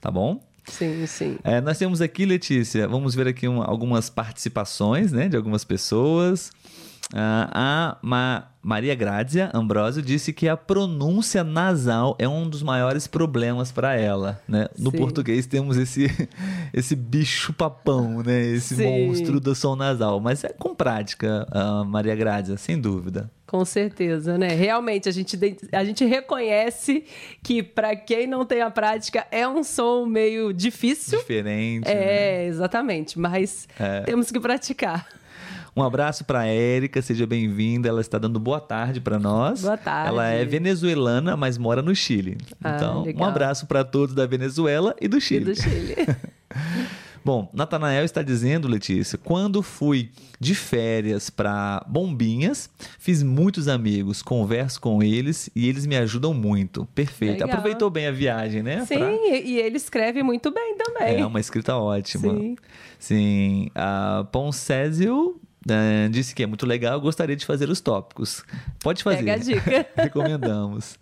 tá 0.00 0.10
bom? 0.10 0.42
Sim, 0.66 1.06
sim. 1.06 1.38
É, 1.44 1.60
nós 1.60 1.78
temos 1.78 2.00
aqui, 2.00 2.26
Letícia, 2.26 2.88
vamos 2.88 3.14
ver 3.14 3.28
aqui 3.28 3.46
um, 3.48 3.62
algumas 3.62 4.10
participações 4.10 5.12
né, 5.12 5.28
de 5.28 5.36
algumas 5.36 5.64
pessoas. 5.64 6.50
Uh, 7.12 7.50
a 7.52 7.98
Ma 8.02 8.46
Maria 8.62 8.94
Grazia 8.94 9.50
Ambrosio 9.54 10.02
disse 10.02 10.34
que 10.34 10.46
a 10.46 10.56
pronúncia 10.56 11.42
nasal 11.42 12.14
é 12.18 12.28
um 12.28 12.48
dos 12.48 12.62
maiores 12.62 13.06
problemas 13.06 13.72
para 13.72 13.96
ela, 13.96 14.40
né? 14.46 14.68
No 14.78 14.90
Sim. 14.90 14.98
português 14.98 15.46
temos 15.46 15.76
esse 15.76 16.06
esse 16.72 16.94
bicho 16.94 17.52
papão, 17.54 18.22
né? 18.22 18.42
Esse 18.42 18.76
Sim. 18.76 19.06
monstro 19.08 19.40
do 19.40 19.54
som 19.54 19.74
nasal, 19.74 20.20
mas 20.20 20.44
é 20.44 20.50
com 20.50 20.74
prática, 20.74 21.48
uh, 21.50 21.84
Maria 21.84 22.14
Grazia, 22.14 22.56
sem 22.58 22.78
dúvida. 22.78 23.30
Com 23.46 23.64
certeza, 23.64 24.38
né? 24.38 24.48
Realmente 24.48 25.08
a 25.08 25.12
gente 25.12 25.36
a 25.72 25.82
gente 25.82 26.04
reconhece 26.04 27.04
que 27.42 27.62
para 27.64 27.96
quem 27.96 28.26
não 28.26 28.44
tem 28.44 28.60
a 28.60 28.70
prática 28.70 29.26
é 29.32 29.48
um 29.48 29.64
som 29.64 30.06
meio 30.06 30.52
difícil, 30.52 31.18
diferente. 31.18 31.88
É, 31.88 31.94
né? 31.94 32.46
exatamente, 32.46 33.18
mas 33.18 33.66
é. 33.78 34.02
temos 34.02 34.30
que 34.30 34.38
praticar. 34.38 35.19
Um 35.74 35.82
abraço 35.82 36.24
para 36.24 36.46
Érica, 36.46 37.00
seja 37.00 37.26
bem-vinda. 37.26 37.88
Ela 37.88 38.00
está 38.00 38.18
dando 38.18 38.40
boa 38.40 38.60
tarde 38.60 39.00
para 39.00 39.18
nós. 39.18 39.62
Boa 39.62 39.76
tarde. 39.76 40.08
Ela 40.08 40.26
é 40.28 40.44
venezuelana, 40.44 41.36
mas 41.36 41.56
mora 41.56 41.80
no 41.80 41.94
Chile. 41.94 42.38
Ah, 42.62 42.76
então, 42.76 43.02
legal. 43.02 43.22
um 43.22 43.30
abraço 43.30 43.66
para 43.66 43.84
todos 43.84 44.14
da 44.14 44.26
Venezuela 44.26 44.94
e 45.00 45.06
do 45.06 45.20
Chile. 45.20 45.42
E 45.42 45.54
do 45.54 45.54
Chile. 45.54 45.96
Bom, 47.22 47.50
Natanael 47.52 48.04
está 48.04 48.22
dizendo, 48.22 48.66
Letícia, 48.66 49.18
quando 49.18 49.62
fui 49.62 50.10
de 50.40 50.54
férias 50.54 51.28
para 51.28 51.84
Bombinhas, 51.86 52.70
fiz 52.98 53.22
muitos 53.22 53.68
amigos, 53.68 54.22
converso 54.22 54.80
com 54.80 55.02
eles 55.02 55.50
e 55.54 55.68
eles 55.68 55.84
me 55.84 55.96
ajudam 55.98 56.32
muito. 56.32 56.86
Perfeito. 56.94 57.42
Legal. 57.42 57.50
Aproveitou 57.50 57.90
bem 57.90 58.06
a 58.06 58.10
viagem, 58.10 58.62
né? 58.62 58.86
Sim, 58.86 58.98
pra... 58.98 59.12
e 59.12 59.58
ele 59.58 59.76
escreve 59.76 60.22
muito 60.22 60.50
bem 60.50 60.76
também. 60.78 61.20
É 61.20 61.26
uma 61.26 61.40
escrita 61.40 61.76
ótima. 61.76 62.32
Sim. 62.32 62.56
Sim. 62.98 63.70
A 63.74 64.26
Poncésio 64.32 65.36
Uh, 65.36 65.39
disse 66.10 66.34
que 66.34 66.42
é 66.42 66.46
muito 66.46 66.64
legal, 66.66 67.00
gostaria 67.00 67.36
de 67.36 67.44
fazer 67.44 67.68
os 67.68 67.80
tópicos. 67.80 68.42
Pode 68.82 69.02
fazer. 69.02 69.18
Pega 69.18 69.34
a 69.34 69.36
dica. 69.36 69.86
Recomendamos. 70.02 70.98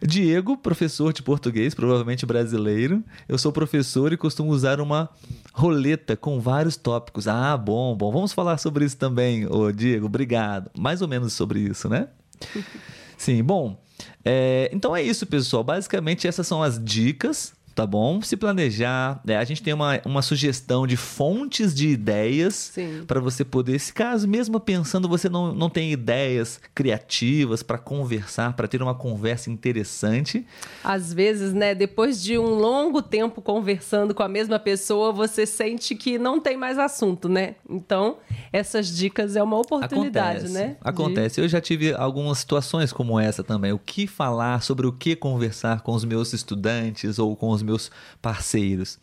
Diego, 0.00 0.56
professor 0.56 1.12
de 1.12 1.22
português, 1.22 1.74
provavelmente 1.74 2.24
brasileiro. 2.24 3.02
Eu 3.28 3.36
sou 3.36 3.52
professor 3.52 4.12
e 4.12 4.16
costumo 4.16 4.50
usar 4.50 4.80
uma 4.80 5.08
roleta 5.52 6.16
com 6.16 6.38
vários 6.38 6.76
tópicos. 6.76 7.26
Ah, 7.26 7.56
bom, 7.56 7.96
bom. 7.96 8.12
Vamos 8.12 8.32
falar 8.32 8.58
sobre 8.58 8.84
isso 8.84 8.96
também, 8.96 9.46
ô 9.46 9.72
Diego. 9.72 10.06
Obrigado. 10.06 10.70
Mais 10.78 11.02
ou 11.02 11.08
menos 11.08 11.32
sobre 11.32 11.60
isso, 11.60 11.88
né? 11.88 12.08
Sim, 13.18 13.42
bom. 13.42 13.82
É, 14.24 14.70
então 14.72 14.94
é 14.94 15.02
isso, 15.02 15.26
pessoal. 15.26 15.64
Basicamente, 15.64 16.28
essas 16.28 16.46
são 16.46 16.62
as 16.62 16.82
dicas 16.82 17.52
tá 17.78 17.86
bom? 17.86 18.20
Se 18.20 18.36
planejar. 18.36 19.20
Né? 19.24 19.36
A 19.36 19.44
gente 19.44 19.62
tem 19.62 19.72
uma, 19.72 20.00
uma 20.04 20.20
sugestão 20.20 20.84
de 20.84 20.96
fontes 20.96 21.72
de 21.72 21.86
ideias 21.88 22.72
para 23.06 23.20
você 23.20 23.44
poder, 23.44 23.78
se 23.78 23.92
caso 23.92 24.26
mesmo 24.26 24.58
pensando 24.58 25.08
você 25.08 25.28
não, 25.28 25.54
não 25.54 25.70
tem 25.70 25.92
ideias 25.92 26.60
criativas 26.74 27.62
para 27.62 27.78
conversar, 27.78 28.54
para 28.54 28.66
ter 28.66 28.82
uma 28.82 28.96
conversa 28.96 29.48
interessante. 29.48 30.44
Às 30.82 31.12
vezes, 31.12 31.52
né, 31.52 31.72
depois 31.72 32.20
de 32.20 32.36
um 32.36 32.48
longo 32.48 33.00
tempo 33.00 33.40
conversando 33.40 34.12
com 34.12 34.24
a 34.24 34.28
mesma 34.28 34.58
pessoa, 34.58 35.12
você 35.12 35.46
sente 35.46 35.94
que 35.94 36.18
não 36.18 36.40
tem 36.40 36.56
mais 36.56 36.80
assunto, 36.80 37.28
né? 37.28 37.54
Então, 37.70 38.16
essas 38.52 38.88
dicas 38.88 39.36
é 39.36 39.42
uma 39.42 39.56
oportunidade, 39.56 40.46
Acontece. 40.46 40.52
né? 40.52 40.76
Acontece. 40.80 41.36
De... 41.36 41.42
Eu 41.42 41.48
já 41.48 41.60
tive 41.60 41.94
algumas 41.94 42.38
situações 42.38 42.92
como 42.92 43.20
essa 43.20 43.44
também. 43.44 43.72
O 43.72 43.78
que 43.78 44.08
falar, 44.08 44.62
sobre 44.62 44.84
o 44.84 44.92
que 44.92 45.14
conversar 45.14 45.82
com 45.82 45.92
os 45.92 46.04
meus 46.04 46.32
estudantes 46.32 47.20
ou 47.20 47.36
com 47.36 47.50
os 47.50 47.67
meus 47.68 47.90
parceiros. 48.20 48.98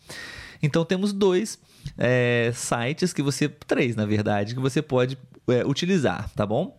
Então 0.62 0.84
temos 0.84 1.13
dois 1.13 1.60
é, 1.97 2.51
sites 2.54 3.13
que 3.13 3.21
você, 3.21 3.47
três 3.47 3.95
na 3.95 4.06
verdade, 4.06 4.54
que 4.54 4.60
você 4.60 4.82
pode 4.82 5.17
é, 5.47 5.65
utilizar, 5.65 6.30
tá 6.36 6.45
bom? 6.45 6.78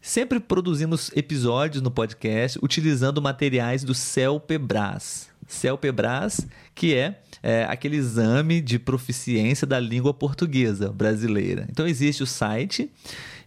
Sempre 0.00 0.40
produzimos 0.40 1.10
episódios 1.14 1.82
no 1.82 1.90
podcast 1.90 2.58
utilizando 2.60 3.22
materiais 3.22 3.84
do 3.84 3.94
CELPEBRAS. 3.94 5.30
CELPEBRAS, 5.46 6.46
que 6.74 6.94
é, 6.94 7.20
é 7.42 7.64
aquele 7.64 7.96
exame 7.96 8.60
de 8.60 8.78
proficiência 8.78 9.66
da 9.66 9.78
língua 9.78 10.12
portuguesa 10.12 10.90
brasileira. 10.90 11.66
Então 11.70 11.86
existe 11.86 12.22
o 12.22 12.26
site 12.26 12.90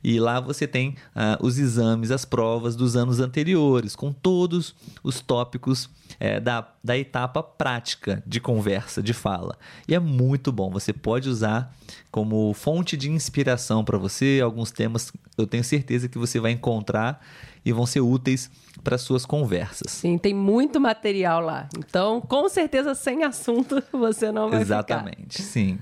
e 0.04 0.20
lá 0.20 0.40
você 0.40 0.68
tem 0.68 0.90
uh, 1.16 1.46
os 1.46 1.58
exames, 1.58 2.12
as 2.12 2.24
provas 2.24 2.76
dos 2.76 2.96
anos 2.96 3.20
anteriores, 3.20 3.96
com 3.96 4.14
todos 4.14 4.76
os 5.04 5.20
tópicos 5.20 5.90
é, 6.20 6.40
da, 6.40 6.68
da 6.84 6.98
etapa 6.98 7.42
prática 7.44 8.24
de 8.26 8.40
conversa, 8.40 9.02
de 9.02 9.14
fala. 9.14 9.58
E 9.88 9.96
é 9.96 10.00
muito 10.00 10.52
bom. 10.52 10.70
Você 10.72 10.94
pode 10.94 11.30
usar 11.30 11.74
como 12.12 12.54
fonte 12.54 12.96
de 12.96 13.10
inspiração 13.10 13.84
para 13.84 13.98
você 13.98 14.40
alguns 14.44 14.72
temas. 14.72 15.12
Eu 15.38 15.46
tenho 15.48 15.64
certeza 15.64 16.08
que 16.08 16.18
você 16.18 16.40
vai 16.40 16.52
encontrar 16.52 17.22
e 17.66 17.72
vão 17.74 17.86
ser 17.86 18.02
úteis 18.02 18.50
para 18.84 18.98
suas 18.98 19.26
conversas. 19.26 19.92
Sim, 19.92 20.18
tem 20.18 20.34
muito 20.34 20.80
material 20.80 21.42
lá. 21.42 21.68
Então, 21.78 22.22
com 22.22 22.48
certeza, 22.48 22.94
sem 22.94 23.24
assunto, 23.24 23.82
você 23.92 24.32
não 24.32 24.50
vai 24.50 24.62
Exatamente, 24.62 25.38
ficar. 25.38 25.50
sim. 25.50 25.80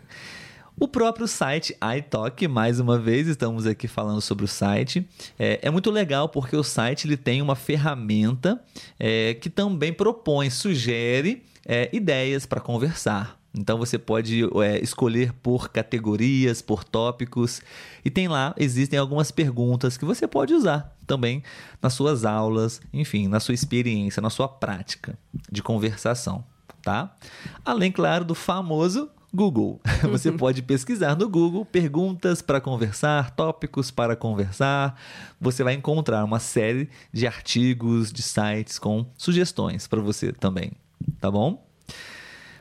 O 0.79 0.87
próprio 0.87 1.27
site 1.27 1.77
iTalk, 1.97 2.47
mais 2.47 2.79
uma 2.79 2.97
vez, 2.97 3.27
estamos 3.27 3.67
aqui 3.67 3.87
falando 3.87 4.19
sobre 4.21 4.43
o 4.43 4.47
site. 4.47 5.07
É, 5.37 5.59
é 5.61 5.69
muito 5.69 5.91
legal 5.91 6.27
porque 6.27 6.55
o 6.55 6.63
site 6.63 7.05
ele 7.05 7.15
tem 7.15 7.41
uma 7.41 7.55
ferramenta 7.55 8.59
é, 8.99 9.35
que 9.35 9.49
também 9.49 9.93
propõe, 9.93 10.49
sugere 10.49 11.43
é, 11.65 11.89
ideias 11.93 12.45
para 12.47 12.59
conversar. 12.59 13.39
Então 13.55 13.77
você 13.77 13.99
pode 13.99 14.41
é, 14.63 14.79
escolher 14.83 15.31
por 15.31 15.69
categorias, 15.69 16.59
por 16.59 16.83
tópicos, 16.83 17.61
e 18.03 18.09
tem 18.09 18.27
lá, 18.27 18.55
existem 18.57 18.97
algumas 18.97 19.29
perguntas 19.29 19.95
que 19.95 20.03
você 20.03 20.27
pode 20.27 20.55
usar 20.55 20.97
também 21.05 21.43
nas 21.79 21.93
suas 21.93 22.25
aulas, 22.25 22.81
enfim, 22.91 23.27
na 23.27 23.39
sua 23.39 23.53
experiência, 23.53 24.21
na 24.21 24.31
sua 24.31 24.47
prática 24.47 25.15
de 25.51 25.61
conversação, 25.61 26.43
tá? 26.81 27.15
Além, 27.63 27.91
claro, 27.91 28.25
do 28.25 28.33
famoso 28.33 29.07
Google. 29.33 29.81
Você 30.11 30.31
pode 30.31 30.61
pesquisar 30.61 31.15
no 31.15 31.27
Google 31.27 31.65
perguntas 31.65 32.41
para 32.41 32.61
conversar, 32.61 33.31
tópicos 33.31 33.89
para 33.89 34.15
conversar. 34.15 34.99
Você 35.41 35.63
vai 35.63 35.73
encontrar 35.73 36.23
uma 36.23 36.39
série 36.39 36.89
de 37.11 37.25
artigos, 37.25 38.11
de 38.11 38.21
sites 38.21 38.77
com 38.77 39.05
sugestões 39.17 39.87
para 39.87 40.01
você 40.01 40.31
também, 40.31 40.71
tá 41.19 41.31
bom? 41.31 41.65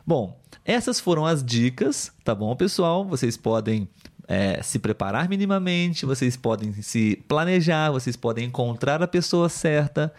Bom, 0.07 0.41
essas 0.65 0.99
foram 0.99 1.27
as 1.27 1.45
dicas, 1.45 2.11
tá 2.25 2.35
bom, 2.35 2.57
pessoal? 2.57 3.05
Vocês 3.05 3.37
podem 3.37 3.89
é, 4.27 4.63
se 4.63 4.79
preparar 4.79 5.29
minimamente, 5.29 6.07
vocês 6.07 6.37
podem 6.37 6.73
se 6.81 7.23
planejar, 7.29 7.91
vocês 7.91 8.17
podem 8.17 8.47
encontrar 8.47 9.03
a 9.03 9.07
pessoa 9.07 9.49
certa 9.49 10.13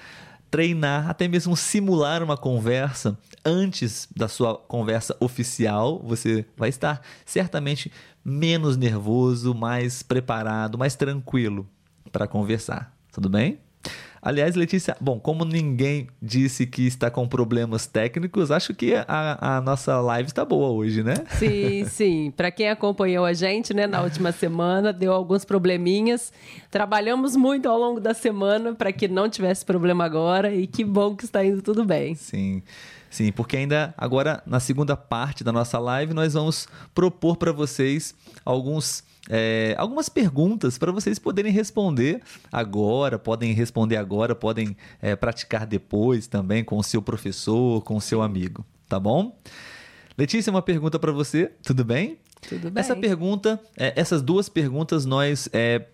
treinar, 0.53 1.09
até 1.09 1.27
mesmo 1.27 1.57
simular 1.57 2.21
uma 2.21 2.37
conversa 2.37 3.17
antes 3.43 4.07
da 4.15 4.27
sua 4.27 4.55
conversa 4.55 5.17
oficial. 5.19 5.99
Você 6.05 6.45
vai 6.55 6.69
estar 6.69 7.01
certamente 7.25 7.91
menos 8.23 8.77
nervoso, 8.77 9.55
mais 9.55 10.03
preparado, 10.03 10.77
mais 10.77 10.95
tranquilo 10.95 11.67
para 12.11 12.27
conversar. 12.27 12.95
Tudo 13.11 13.29
bem? 13.29 13.57
Aliás, 14.25 14.55
Letícia, 14.55 14.95
bom, 15.01 15.19
como 15.19 15.43
ninguém 15.43 16.07
disse 16.21 16.65
que 16.65 16.87
está 16.87 17.11
com 17.11 17.27
problemas 17.27 17.85
técnicos, 17.85 18.51
acho 18.51 18.73
que 18.73 18.95
a, 18.95 19.57
a 19.57 19.61
nossa 19.61 19.99
live 19.99 20.29
está 20.29 20.45
boa 20.45 20.69
hoje, 20.69 21.03
né? 21.03 21.15
Sim, 21.37 21.83
sim. 21.91 22.31
Para 22.31 22.49
quem 22.49 22.69
acompanhou 22.69 23.25
a 23.25 23.33
gente, 23.33 23.73
né, 23.73 23.85
na 23.85 24.01
última 24.01 24.31
semana, 24.31 24.93
deu 24.93 25.11
alguns 25.11 25.43
probleminhas. 25.43 26.31
Trabalhamos 26.71 27.35
muito 27.35 27.67
ao 27.67 27.77
longo 27.77 27.99
da 27.99 28.13
semana 28.13 28.73
para 28.73 28.93
que 28.93 29.09
não 29.09 29.27
tivesse 29.27 29.65
problema 29.65 30.05
agora 30.05 30.55
e 30.55 30.67
que 30.67 30.85
bom 30.85 31.17
que 31.17 31.25
está 31.25 31.43
indo 31.43 31.61
tudo 31.61 31.83
bem. 31.83 32.15
Sim. 32.15 32.63
Sim, 33.09 33.31
porque 33.31 33.57
ainda 33.57 33.93
agora 33.97 34.41
na 34.45 34.59
segunda 34.59 34.95
parte 34.95 35.43
da 35.43 35.51
nossa 35.51 35.77
live 35.77 36.13
nós 36.13 36.33
vamos 36.33 36.67
propor 36.95 37.35
para 37.35 37.51
vocês 37.51 38.15
alguns 38.43 39.03
é, 39.29 39.73
algumas 39.77 40.09
perguntas 40.09 40.77
para 40.77 40.91
vocês 40.91 41.17
poderem 41.17 41.51
responder 41.51 42.21
agora, 42.51 43.17
podem 43.17 43.53
responder 43.53 43.97
agora, 43.97 44.35
podem 44.35 44.75
é, 45.01 45.15
praticar 45.15 45.65
depois 45.65 46.27
também 46.27 46.63
com 46.63 46.77
o 46.77 46.83
seu 46.83 47.01
professor, 47.01 47.81
com 47.83 47.95
o 47.95 48.01
seu 48.01 48.21
amigo, 48.21 48.65
tá 48.87 48.99
bom? 48.99 49.37
Letícia, 50.17 50.51
uma 50.51 50.61
pergunta 50.61 50.99
para 50.99 51.11
você, 51.11 51.51
tudo 51.63 51.85
bem? 51.85 52.19
Tudo 52.47 52.69
bem. 52.69 52.81
Essa 52.81 52.95
pergunta, 52.95 53.59
é, 53.77 53.93
essas 53.95 54.21
duas 54.21 54.49
perguntas 54.49 55.05
nós 55.05 55.47
é, 55.53 55.87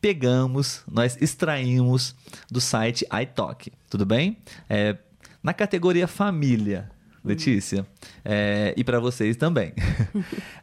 pegamos, 0.00 0.82
nós 0.90 1.16
extraímos 1.20 2.14
do 2.50 2.60
site 2.60 3.06
iTalk, 3.22 3.72
tudo 3.88 4.04
bem? 4.04 4.36
É, 4.68 4.98
na 5.42 5.54
categoria 5.54 6.06
família, 6.06 6.90
Letícia, 7.24 7.86
é, 8.22 8.74
e 8.76 8.84
para 8.84 9.00
vocês 9.00 9.34
também. 9.36 9.72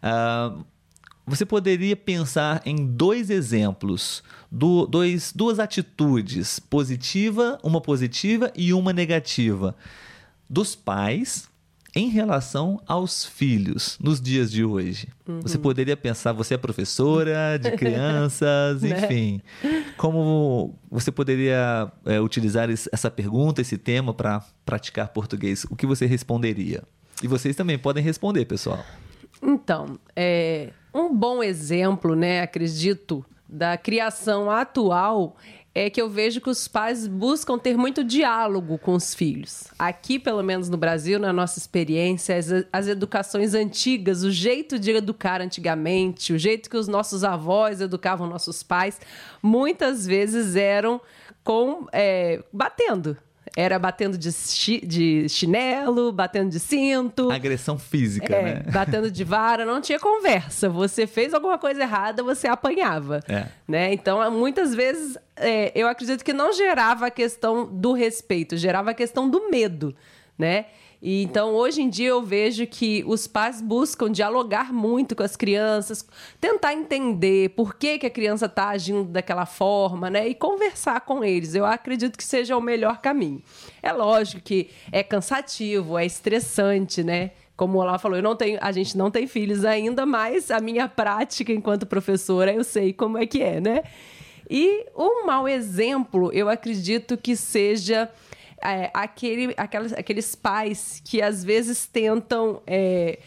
uh, 0.04 0.64
você 1.32 1.46
poderia 1.46 1.96
pensar 1.96 2.62
em 2.65 2.86
dois 2.86 3.30
exemplos, 3.30 4.22
do, 4.52 4.86
dois, 4.86 5.32
duas 5.34 5.60
atitudes, 5.60 6.60
positiva, 6.60 7.58
uma 7.63 7.80
positiva 7.80 8.52
e 8.54 8.74
uma 8.74 8.91
negativa, 8.91 9.74
dos 10.50 10.76
pais 10.76 11.50
em 11.96 12.10
relação 12.10 12.82
aos 12.86 13.26
filhos 13.26 13.98
nos 14.02 14.20
dias 14.20 14.52
de 14.52 14.65
hoje. 14.65 15.08
Uhum. 15.26 15.39
Você 15.39 15.58
poderia 15.58 15.96
pensar, 15.96 16.34
você 16.34 16.56
é 16.56 16.58
professora 16.58 17.58
de 17.58 17.72
crianças, 17.80 18.82
né? 18.82 19.06
enfim, 19.06 19.41
como 19.96 20.76
você 20.89 21.13
poderia 21.13 21.89
é, 22.04 22.20
utilizar 22.20 22.70
essa 22.70 23.10
pergunta, 23.10 23.62
esse 23.62 23.78
tema 23.78 24.13
para 24.13 24.44
praticar 24.65 25.08
português? 25.08 25.65
O 25.70 25.78
que 25.78 25.86
você 25.86 26.06
responderia? 26.06 26.84
E 27.24 27.28
vocês 27.28 27.56
também 27.56 27.80
podem 27.80 28.04
responder, 28.04 28.44
pessoal. 28.44 28.84
Então, 29.41 29.98
é, 30.13 30.74
um 30.93 31.13
bom 31.13 31.41
exemplo, 31.41 32.15
né, 32.15 32.41
acredito, 32.41 33.25
da 33.47 33.77
criação 33.77 34.49
atual 34.49 35.36
é 35.73 35.89
que 35.89 36.01
eu 36.01 36.10
vejo 36.10 36.41
que 36.41 36.49
os 36.49 36.67
pais 36.67 37.08
buscam 37.08 37.58
ter 37.58 37.77
muito 37.77 38.04
diálogo 38.04 38.77
com 38.77 38.93
os 38.93 39.13
filhos. 39.13 39.67
Aqui, 39.80 40.19
pelo 40.19 40.43
menos 40.43 40.69
no 40.69 40.75
Brasil, 40.75 41.17
na 41.17 41.32
nossa 41.32 41.60
experiência, 41.60 42.36
as, 42.36 42.47
as, 42.73 42.88
educações 42.88 43.54
antigas, 43.54 44.23
o 44.23 44.32
jeito 44.32 44.77
de 44.77 44.91
educar 44.91 45.41
antigamente, 45.41 46.34
o 46.34 46.38
jeito 46.38 46.69
que 46.69 46.75
os 46.75 46.89
nossos 46.89 47.23
avós 47.23 47.80
educavam 47.80 48.27
nossos 48.27 48.62
pais, 48.62 48.99
muitas 49.41 50.06
vezes 50.06 50.58
eram 50.58 50.99
com 51.41 51.88
é, 51.93 52.43
batendo. 52.51 53.17
Era 53.56 53.78
batendo 53.78 54.18
de, 54.18 54.32
chi, 54.32 54.80
de 54.80 55.28
chinelo, 55.28 56.12
batendo 56.12 56.50
de 56.50 56.60
cinto. 56.60 57.30
Agressão 57.30 57.78
física, 57.78 58.34
é, 58.34 58.44
né? 58.44 58.64
Batendo 58.72 59.12
de 59.12 59.24
vara, 59.26 59.66
não 59.66 59.82
tinha 59.82 60.00
conversa. 60.00 60.70
Você 60.70 61.06
fez 61.06 61.34
alguma 61.34 61.58
coisa 61.58 61.82
errada, 61.82 62.24
você 62.24 62.48
apanhava. 62.48 63.20
É. 63.28 63.48
Né? 63.68 63.94
Então, 63.94 64.32
muitas 64.32 64.74
vezes, 64.74 65.18
é, 65.36 65.72
eu 65.76 65.88
acredito 65.88 66.24
que 66.24 66.32
não 66.32 66.54
gerava 66.54 67.08
a 67.08 67.12
questão 67.12 67.66
do 67.66 67.92
respeito, 67.92 68.56
gerava 68.56 68.92
a 68.92 68.94
questão 68.94 69.30
do 69.30 69.50
medo, 69.50 69.94
né? 70.38 70.68
E 71.02 71.24
então, 71.24 71.56
hoje 71.56 71.82
em 71.82 71.90
dia, 71.90 72.10
eu 72.10 72.22
vejo 72.22 72.68
que 72.68 73.04
os 73.08 73.26
pais 73.26 73.60
buscam 73.60 74.12
dialogar 74.12 74.72
muito 74.72 75.16
com 75.16 75.24
as 75.24 75.36
crianças, 75.36 76.06
tentar 76.40 76.74
entender 76.74 77.50
por 77.50 77.76
que, 77.76 77.98
que 77.98 78.06
a 78.06 78.10
criança 78.10 78.46
está 78.46 78.70
agindo 78.70 79.06
daquela 79.06 79.48
forma, 79.48 80.12
né? 80.12 80.28
E 80.28 80.36
conversar 80.36 81.02
com 81.02 81.24
eles. 81.24 81.56
Eu 81.56 81.66
acredito 81.66 82.18
que 82.18 82.24
seja 82.24 82.56
o 82.56 82.62
melhor 82.62 83.02
caminho. 83.02 83.42
É 83.82 83.92
lógico 83.92 84.44
que 84.44 84.70
é 84.92 85.02
cansativo, 85.02 85.98
é 85.98 86.06
estressante, 86.06 87.04
né? 87.04 87.32
como 87.58 87.80
ela 87.80 88.00
falou, 88.00 88.18
eu 88.18 88.24
não 88.24 88.36
tenho, 88.36 88.58
a 88.60 88.72
gente 88.72 88.98
não 88.98 89.12
tem 89.12 89.28
filhos 89.28 89.64
ainda, 89.64 90.04
mas 90.04 90.50
a 90.50 90.60
minha 90.60 90.88
prática 90.88 91.54
enquanto 91.54 91.86
professora 91.86 92.52
eu 92.52 92.64
sei 92.64 92.92
como 92.92 93.20
é 93.20 93.28
que 93.28 93.44
é, 93.44 93.62
né? 93.62 93.84
E 94.50 94.88
um 94.98 95.28
mau 95.28 95.48
exemplo, 95.48 96.32
eu 96.34 96.50
acredito 96.50 97.16
que 97.16 97.36
seja 97.36 98.10
é, 98.63 98.89
aquele, 98.93 99.54
aquelas, 99.58 99.93
aqueles 99.93 100.36
pais 100.36 101.02
que 101.04 101.21
às 101.21 101.43
vezes 101.43 101.86
tentam 101.86 102.62
é, 102.65 103.19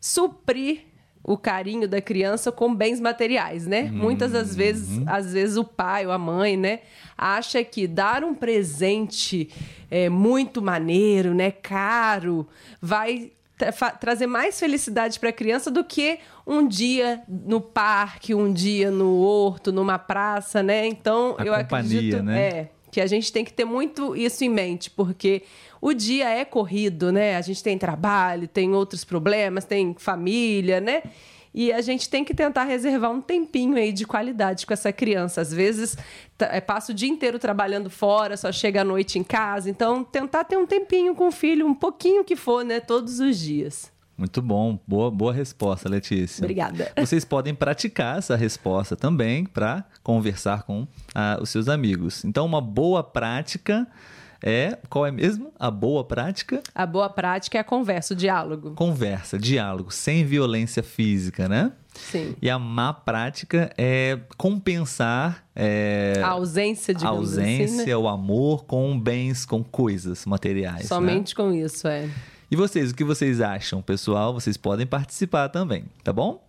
suprir 0.00 0.90
o 1.22 1.36
carinho 1.36 1.86
da 1.86 2.00
criança 2.00 2.50
com 2.50 2.74
bens 2.74 2.98
materiais, 2.98 3.66
né? 3.66 3.82
Uhum. 3.82 3.98
Muitas 3.98 4.32
das 4.32 4.56
vezes, 4.56 5.00
às 5.06 5.32
vezes 5.32 5.56
o 5.56 5.64
pai 5.64 6.06
ou 6.06 6.12
a 6.12 6.18
mãe, 6.18 6.56
né, 6.56 6.80
acha 7.16 7.62
que 7.62 7.86
dar 7.86 8.24
um 8.24 8.34
presente 8.34 9.50
é, 9.90 10.08
muito 10.08 10.62
maneiro, 10.62 11.34
né, 11.34 11.50
caro, 11.50 12.48
vai 12.80 13.32
tra 13.58 13.90
trazer 13.90 14.26
mais 14.26 14.58
felicidade 14.58 15.20
para 15.20 15.28
a 15.28 15.32
criança 15.32 15.70
do 15.70 15.84
que 15.84 16.18
um 16.46 16.66
dia 16.66 17.22
no 17.28 17.60
parque, 17.60 18.34
um 18.34 18.50
dia 18.50 18.90
no 18.90 19.18
horto, 19.18 19.70
numa 19.70 19.98
praça, 19.98 20.62
né? 20.62 20.86
Então, 20.86 21.36
a 21.38 21.44
eu 21.44 21.54
acredito, 21.54 22.22
né? 22.22 22.40
é, 22.40 22.70
que 22.90 23.00
a 23.00 23.06
gente 23.06 23.32
tem 23.32 23.44
que 23.44 23.52
ter 23.52 23.64
muito 23.64 24.16
isso 24.16 24.44
em 24.44 24.48
mente, 24.48 24.90
porque 24.90 25.42
o 25.80 25.92
dia 25.92 26.28
é 26.28 26.44
corrido, 26.44 27.12
né? 27.12 27.36
A 27.36 27.40
gente 27.40 27.62
tem 27.62 27.78
trabalho, 27.78 28.48
tem 28.48 28.74
outros 28.74 29.04
problemas, 29.04 29.64
tem 29.64 29.94
família, 29.98 30.80
né? 30.80 31.02
E 31.52 31.72
a 31.72 31.80
gente 31.80 32.08
tem 32.08 32.24
que 32.24 32.32
tentar 32.32 32.64
reservar 32.64 33.10
um 33.10 33.20
tempinho 33.20 33.76
aí 33.76 33.92
de 33.92 34.06
qualidade 34.06 34.64
com 34.64 34.72
essa 34.72 34.92
criança. 34.92 35.40
Às 35.40 35.52
vezes 35.52 35.96
é, 36.38 36.60
passa 36.60 36.92
o 36.92 36.94
dia 36.94 37.08
inteiro 37.08 37.38
trabalhando 37.38 37.90
fora, 37.90 38.36
só 38.36 38.52
chega 38.52 38.82
à 38.82 38.84
noite 38.84 39.18
em 39.18 39.24
casa. 39.24 39.68
Então, 39.68 40.04
tentar 40.04 40.44
ter 40.44 40.56
um 40.56 40.66
tempinho 40.66 41.14
com 41.14 41.26
o 41.28 41.32
filho, 41.32 41.66
um 41.66 41.74
pouquinho 41.74 42.24
que 42.24 42.36
for, 42.36 42.64
né? 42.64 42.78
Todos 42.78 43.18
os 43.18 43.38
dias. 43.38 43.89
Muito 44.20 44.42
bom, 44.42 44.78
boa, 44.86 45.10
boa 45.10 45.32
resposta, 45.32 45.88
Letícia. 45.88 46.44
Obrigada. 46.44 46.92
Vocês 47.00 47.24
podem 47.24 47.54
praticar 47.54 48.18
essa 48.18 48.36
resposta 48.36 48.94
também 48.94 49.46
para 49.46 49.82
conversar 50.02 50.64
com 50.64 50.86
ah, 51.14 51.38
os 51.40 51.48
seus 51.48 51.70
amigos. 51.70 52.22
Então, 52.22 52.44
uma 52.44 52.60
boa 52.60 53.02
prática 53.02 53.88
é. 54.42 54.76
Qual 54.90 55.06
é 55.06 55.10
mesmo? 55.10 55.50
A 55.58 55.70
boa 55.70 56.04
prática? 56.04 56.62
A 56.74 56.84
boa 56.84 57.08
prática 57.08 57.56
é 57.56 57.62
a 57.62 57.64
conversa, 57.64 58.12
o 58.12 58.16
diálogo. 58.16 58.72
Conversa, 58.72 59.38
diálogo, 59.38 59.90
sem 59.90 60.22
violência 60.22 60.82
física, 60.82 61.48
né? 61.48 61.72
Sim. 61.94 62.36
E 62.42 62.50
a 62.50 62.58
má 62.58 62.92
prática 62.92 63.72
é 63.78 64.18
compensar 64.36 65.46
é, 65.56 66.20
a 66.22 66.28
ausência 66.28 66.92
de 66.92 67.06
ausência, 67.06 67.82
assim, 67.82 67.90
né? 67.90 67.96
o 67.96 68.06
amor 68.06 68.66
com 68.66 69.00
bens, 69.00 69.46
com 69.46 69.64
coisas 69.64 70.26
materiais. 70.26 70.86
Somente 70.86 71.30
né? 71.30 71.42
com 71.42 71.52
isso, 71.54 71.88
é. 71.88 72.06
E 72.50 72.56
vocês, 72.56 72.90
o 72.90 72.94
que 72.94 73.04
vocês 73.04 73.40
acham, 73.40 73.80
pessoal? 73.80 74.34
Vocês 74.34 74.56
podem 74.56 74.84
participar 74.84 75.48
também, 75.50 75.84
tá 76.02 76.12
bom? 76.12 76.44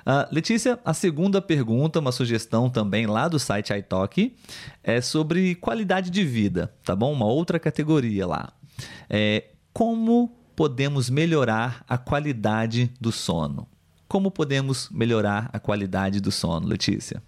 Uh, 0.00 0.26
Letícia, 0.32 0.80
a 0.84 0.92
segunda 0.92 1.40
pergunta, 1.40 2.00
uma 2.00 2.10
sugestão 2.10 2.68
também 2.68 3.06
lá 3.06 3.28
do 3.28 3.38
site 3.38 3.72
iTalk, 3.72 4.34
é 4.82 5.00
sobre 5.00 5.54
qualidade 5.54 6.10
de 6.10 6.24
vida, 6.24 6.74
tá 6.82 6.96
bom? 6.96 7.12
Uma 7.12 7.26
outra 7.26 7.60
categoria 7.60 8.26
lá. 8.26 8.52
É, 9.08 9.44
como 9.72 10.34
podemos 10.56 11.08
melhorar 11.08 11.84
a 11.88 11.96
qualidade 11.96 12.90
do 13.00 13.12
sono? 13.12 13.68
Como 14.08 14.32
podemos 14.32 14.90
melhorar 14.90 15.50
a 15.52 15.60
qualidade 15.60 16.20
do 16.20 16.32
sono, 16.32 16.66
Letícia? 16.66 17.22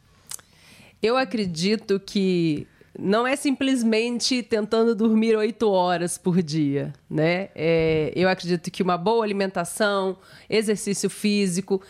Eu 1.00 1.16
acredito 1.16 2.00
que 2.00 2.66
não 3.00 3.26
é 3.26 3.34
simplesmente 3.34 4.42
tentando 4.42 4.94
dormir 4.94 5.36
oito 5.36 5.68
horas 5.70 6.18
por 6.18 6.42
dia, 6.42 6.92
né? 7.08 7.48
É, 7.54 8.12
eu 8.14 8.28
acredito 8.28 8.70
que 8.70 8.82
uma 8.82 8.98
boa 8.98 9.24
alimentação, 9.24 10.18
exercício 10.48 11.08
físico 11.08 11.80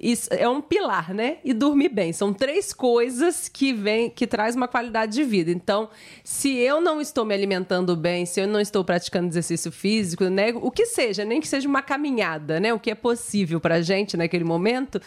isso 0.00 0.30
é 0.32 0.48
um 0.48 0.62
pilar, 0.62 1.12
né? 1.12 1.36
E 1.44 1.52
dormir 1.52 1.90
bem. 1.90 2.10
São 2.10 2.32
três 2.32 2.72
coisas 2.72 3.50
que 3.50 3.70
vem, 3.74 4.08
que 4.08 4.26
traz 4.26 4.56
uma 4.56 4.66
qualidade 4.66 5.12
de 5.12 5.22
vida. 5.22 5.50
Então, 5.50 5.90
se 6.24 6.56
eu 6.56 6.80
não 6.80 7.02
estou 7.02 7.22
me 7.22 7.34
alimentando 7.34 7.94
bem, 7.94 8.24
se 8.24 8.40
eu 8.40 8.48
não 8.48 8.58
estou 8.58 8.82
praticando 8.82 9.28
exercício 9.28 9.70
físico, 9.70 10.24
né? 10.24 10.52
O 10.54 10.70
que 10.70 10.86
seja, 10.86 11.22
nem 11.22 11.38
que 11.38 11.46
seja 11.46 11.68
uma 11.68 11.82
caminhada, 11.82 12.58
né? 12.58 12.72
O 12.72 12.80
que 12.80 12.90
é 12.90 12.94
possível 12.94 13.60
pra 13.60 13.82
gente 13.82 14.16
naquele 14.16 14.44
momento, 14.44 14.98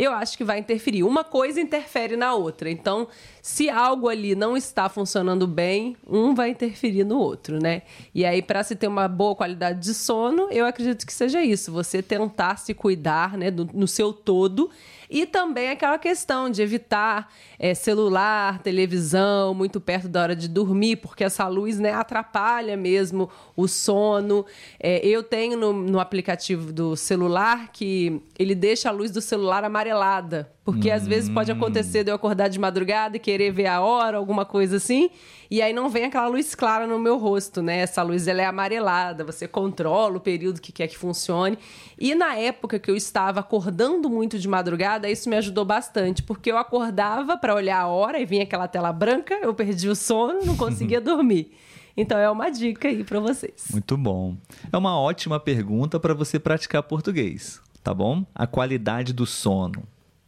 eu 0.00 0.12
acho 0.12 0.38
que 0.38 0.42
vai 0.42 0.58
interferir. 0.58 1.02
Uma 1.02 1.22
coisa 1.22 1.60
interfere 1.60 2.16
na 2.16 2.32
outra. 2.32 2.70
Então, 2.70 3.06
se 3.42 3.68
algo 3.68 4.08
ali 4.08 4.34
não 4.34 4.56
está 4.56 4.88
funcionando 4.88 5.46
bem, 5.46 5.94
um 6.08 6.34
vai 6.34 6.48
interferir 6.50 7.04
no 7.04 7.18
outro, 7.18 7.60
né? 7.60 7.82
E 8.14 8.24
aí, 8.24 8.40
para 8.40 8.64
se 8.64 8.74
ter 8.74 8.88
uma 8.88 9.06
boa 9.06 9.36
qualidade 9.36 9.80
de 9.80 9.92
sono, 9.92 10.48
eu 10.50 10.64
acredito 10.64 11.06
que 11.06 11.12
seja 11.12 11.42
isso. 11.44 11.70
Você 11.70 12.02
tentar 12.02 12.56
se 12.56 12.72
cuidar, 12.72 13.36
né, 13.36 13.50
do, 13.50 13.68
no 13.74 13.86
seu 13.86 14.10
todo 14.10 14.70
e 15.10 15.26
também 15.26 15.70
aquela 15.70 15.98
questão 15.98 16.48
de 16.48 16.62
evitar 16.62 17.32
é, 17.58 17.74
celular, 17.74 18.62
televisão 18.62 19.52
muito 19.52 19.80
perto 19.80 20.08
da 20.08 20.22
hora 20.22 20.36
de 20.36 20.48
dormir, 20.48 20.96
porque 20.96 21.24
essa 21.24 21.48
luz 21.48 21.80
né, 21.80 21.92
atrapalha 21.92 22.76
mesmo 22.76 23.28
o 23.56 23.66
sono. 23.66 24.46
É, 24.78 25.04
eu 25.04 25.22
tenho 25.22 25.56
no, 25.58 25.72
no 25.72 25.98
aplicativo 25.98 26.72
do 26.72 26.94
celular 26.94 27.72
que 27.72 28.22
ele 28.38 28.54
deixa 28.54 28.88
a 28.88 28.92
luz 28.92 29.10
do 29.10 29.20
celular 29.20 29.64
amarelada. 29.64 30.52
Porque 30.64 30.90
hum. 30.90 30.94
às 30.94 31.06
vezes 31.06 31.30
pode 31.30 31.50
acontecer 31.50 32.04
de 32.04 32.10
eu 32.10 32.14
acordar 32.14 32.48
de 32.48 32.58
madrugada 32.58 33.16
e 33.16 33.20
querer 33.20 33.50
ver 33.50 33.66
a 33.66 33.80
hora, 33.80 34.18
alguma 34.18 34.44
coisa 34.44 34.76
assim, 34.76 35.10
e 35.50 35.62
aí 35.62 35.72
não 35.72 35.88
vem 35.88 36.04
aquela 36.04 36.28
luz 36.28 36.54
clara 36.54 36.86
no 36.86 36.98
meu 36.98 37.16
rosto, 37.16 37.62
né? 37.62 37.78
Essa 37.78 38.02
luz 38.02 38.28
ela 38.28 38.42
é 38.42 38.44
amarelada, 38.44 39.24
você 39.24 39.48
controla 39.48 40.18
o 40.18 40.20
período 40.20 40.60
que 40.60 40.70
quer 40.70 40.86
que 40.86 40.98
funcione. 40.98 41.58
E 41.98 42.14
na 42.14 42.36
época 42.36 42.78
que 42.78 42.90
eu 42.90 42.96
estava 42.96 43.40
acordando 43.40 44.10
muito 44.10 44.38
de 44.38 44.46
madrugada, 44.46 45.08
isso 45.08 45.30
me 45.30 45.36
ajudou 45.36 45.64
bastante, 45.64 46.22
porque 46.22 46.52
eu 46.52 46.58
acordava 46.58 47.38
para 47.38 47.54
olhar 47.54 47.80
a 47.80 47.86
hora 47.88 48.20
e 48.20 48.26
vinha 48.26 48.42
aquela 48.42 48.68
tela 48.68 48.92
branca, 48.92 49.34
eu 49.42 49.54
perdi 49.54 49.88
o 49.88 49.96
sono, 49.96 50.40
não 50.44 50.56
conseguia 50.56 51.00
dormir. 51.02 51.52
Então 51.96 52.18
é 52.18 52.30
uma 52.30 52.50
dica 52.50 52.88
aí 52.88 53.02
para 53.02 53.18
vocês. 53.18 53.68
Muito 53.72 53.96
bom. 53.96 54.36
É 54.72 54.76
uma 54.76 54.98
ótima 54.98 55.40
pergunta 55.40 55.98
para 55.98 56.14
você 56.14 56.38
praticar 56.38 56.82
português, 56.82 57.60
tá 57.82 57.92
bom? 57.92 58.24
A 58.34 58.46
qualidade 58.46 59.12
do 59.12 59.26
sono 59.26 59.82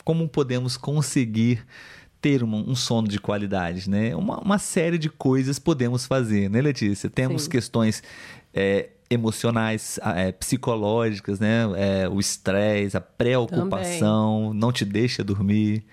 como 0.05 0.29
podemos 0.29 0.77
conseguir 0.77 1.65
ter 2.21 2.45
um, 2.45 2.71
um 2.71 2.77
sono 2.77 3.09
de 3.09 3.19
qualidade, 3.19 3.91
né? 3.91 4.15
Uma, 4.15 4.39
uma, 4.39 4.59
série 4.59 4.97
de 4.97 5.11
coisas 5.11 5.59
podemos 5.59 6.07
fazer, 6.07 6.49
né, 6.49 6.63
Letícia? 6.63 7.11
Temos 7.11 7.43
Sim. 7.43 7.51
questões 7.51 8.03
é, 8.55 8.91
emocionais, 9.11 9.99
é, 10.15 10.31
psicológicas, 10.31 11.41
né? 11.41 11.63
É, 11.77 12.09
o 12.09 12.21
estresse, 12.21 12.97
a 12.97 13.01
preocupação, 13.01 14.45
também. 14.47 14.61
não 14.61 14.73
te 14.73 14.85
deixa 14.85 15.25
dormir. 15.25 15.85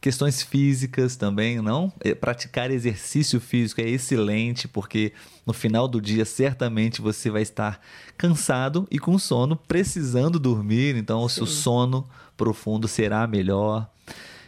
Questões 0.00 0.42
físicas 0.42 1.16
também, 1.16 1.60
não? 1.60 1.92
É, 2.00 2.14
praticar 2.14 2.70
exercício 2.70 3.40
físico 3.40 3.80
é 3.80 3.88
excelente, 3.88 4.66
porque 4.66 5.12
no 5.46 5.52
final 5.52 5.88
do 5.88 6.00
dia 6.00 6.24
certamente 6.24 7.00
você 7.00 7.30
vai 7.30 7.42
estar 7.42 7.80
cansado 8.16 8.86
e 8.90 8.98
com 8.98 9.18
sono, 9.18 9.56
precisando 9.56 10.38
dormir, 10.38 10.96
então 10.96 11.20
o 11.20 11.28
seu 11.28 11.46
sono 11.46 12.08
profundo 12.38 12.88
será 12.88 13.26
melhor. 13.26 13.86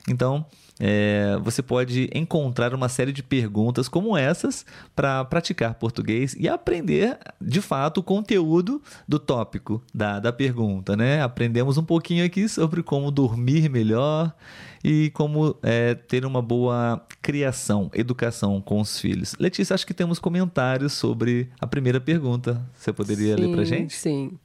Então, 0.09 0.47
é, 0.83 1.39
você 1.43 1.63
pode 1.63 2.09
encontrar 2.15 2.73
uma 2.73 2.89
série 2.89 3.13
de 3.13 3.23
perguntas 3.23 3.87
como 3.87 4.17
essas 4.17 4.65
para 4.97 5.23
praticar 5.27 5.75
português 5.75 6.35
e 6.39 6.49
aprender 6.49 7.19
de 7.39 7.61
fato 7.61 7.99
o 7.99 8.03
conteúdo 8.03 8.81
do 9.07 9.19
tópico 9.19 9.83
da, 9.93 10.19
da 10.19 10.33
pergunta. 10.33 10.97
Né? 10.97 11.21
Aprendemos 11.21 11.77
um 11.77 11.85
pouquinho 11.85 12.25
aqui 12.25 12.49
sobre 12.49 12.83
como 12.83 13.11
dormir 13.11 13.69
melhor 13.69 14.35
e 14.83 15.11
como 15.11 15.55
é, 15.63 15.95
ter 15.95 16.25
uma 16.25 16.41
boa 16.41 17.05
criação, 17.21 17.91
educação 17.93 18.59
com 18.63 18.81
os 18.81 18.99
filhos. 18.99 19.37
Letícia, 19.39 19.75
acho 19.75 19.87
que 19.87 19.93
temos 19.93 20.19
comentários 20.19 20.95
sobre 20.95 21.51
a 21.61 21.67
primeira 21.67 22.01
pergunta. 22.01 22.67
Você 22.75 22.91
poderia 22.91 23.37
sim, 23.37 23.43
ler 23.43 23.55
para 23.55 23.65
gente? 23.65 23.95
Sim. 23.95 24.39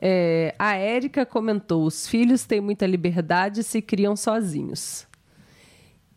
É, 0.00 0.54
a 0.58 0.74
Érica 0.74 1.24
comentou: 1.24 1.84
os 1.84 2.06
filhos 2.06 2.44
têm 2.44 2.60
muita 2.60 2.86
liberdade 2.86 3.60
e 3.60 3.64
se 3.64 3.80
criam 3.80 4.16
sozinhos. 4.16 5.06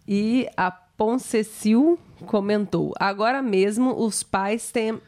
E 0.08 0.50
a 0.58 0.72
Poncecil 0.72 2.00
comentou: 2.26 2.94
agora 3.00 3.42
mesmo 3.42 3.96
os 3.96 4.24
pais 4.24 4.72
têm. 4.72 5.00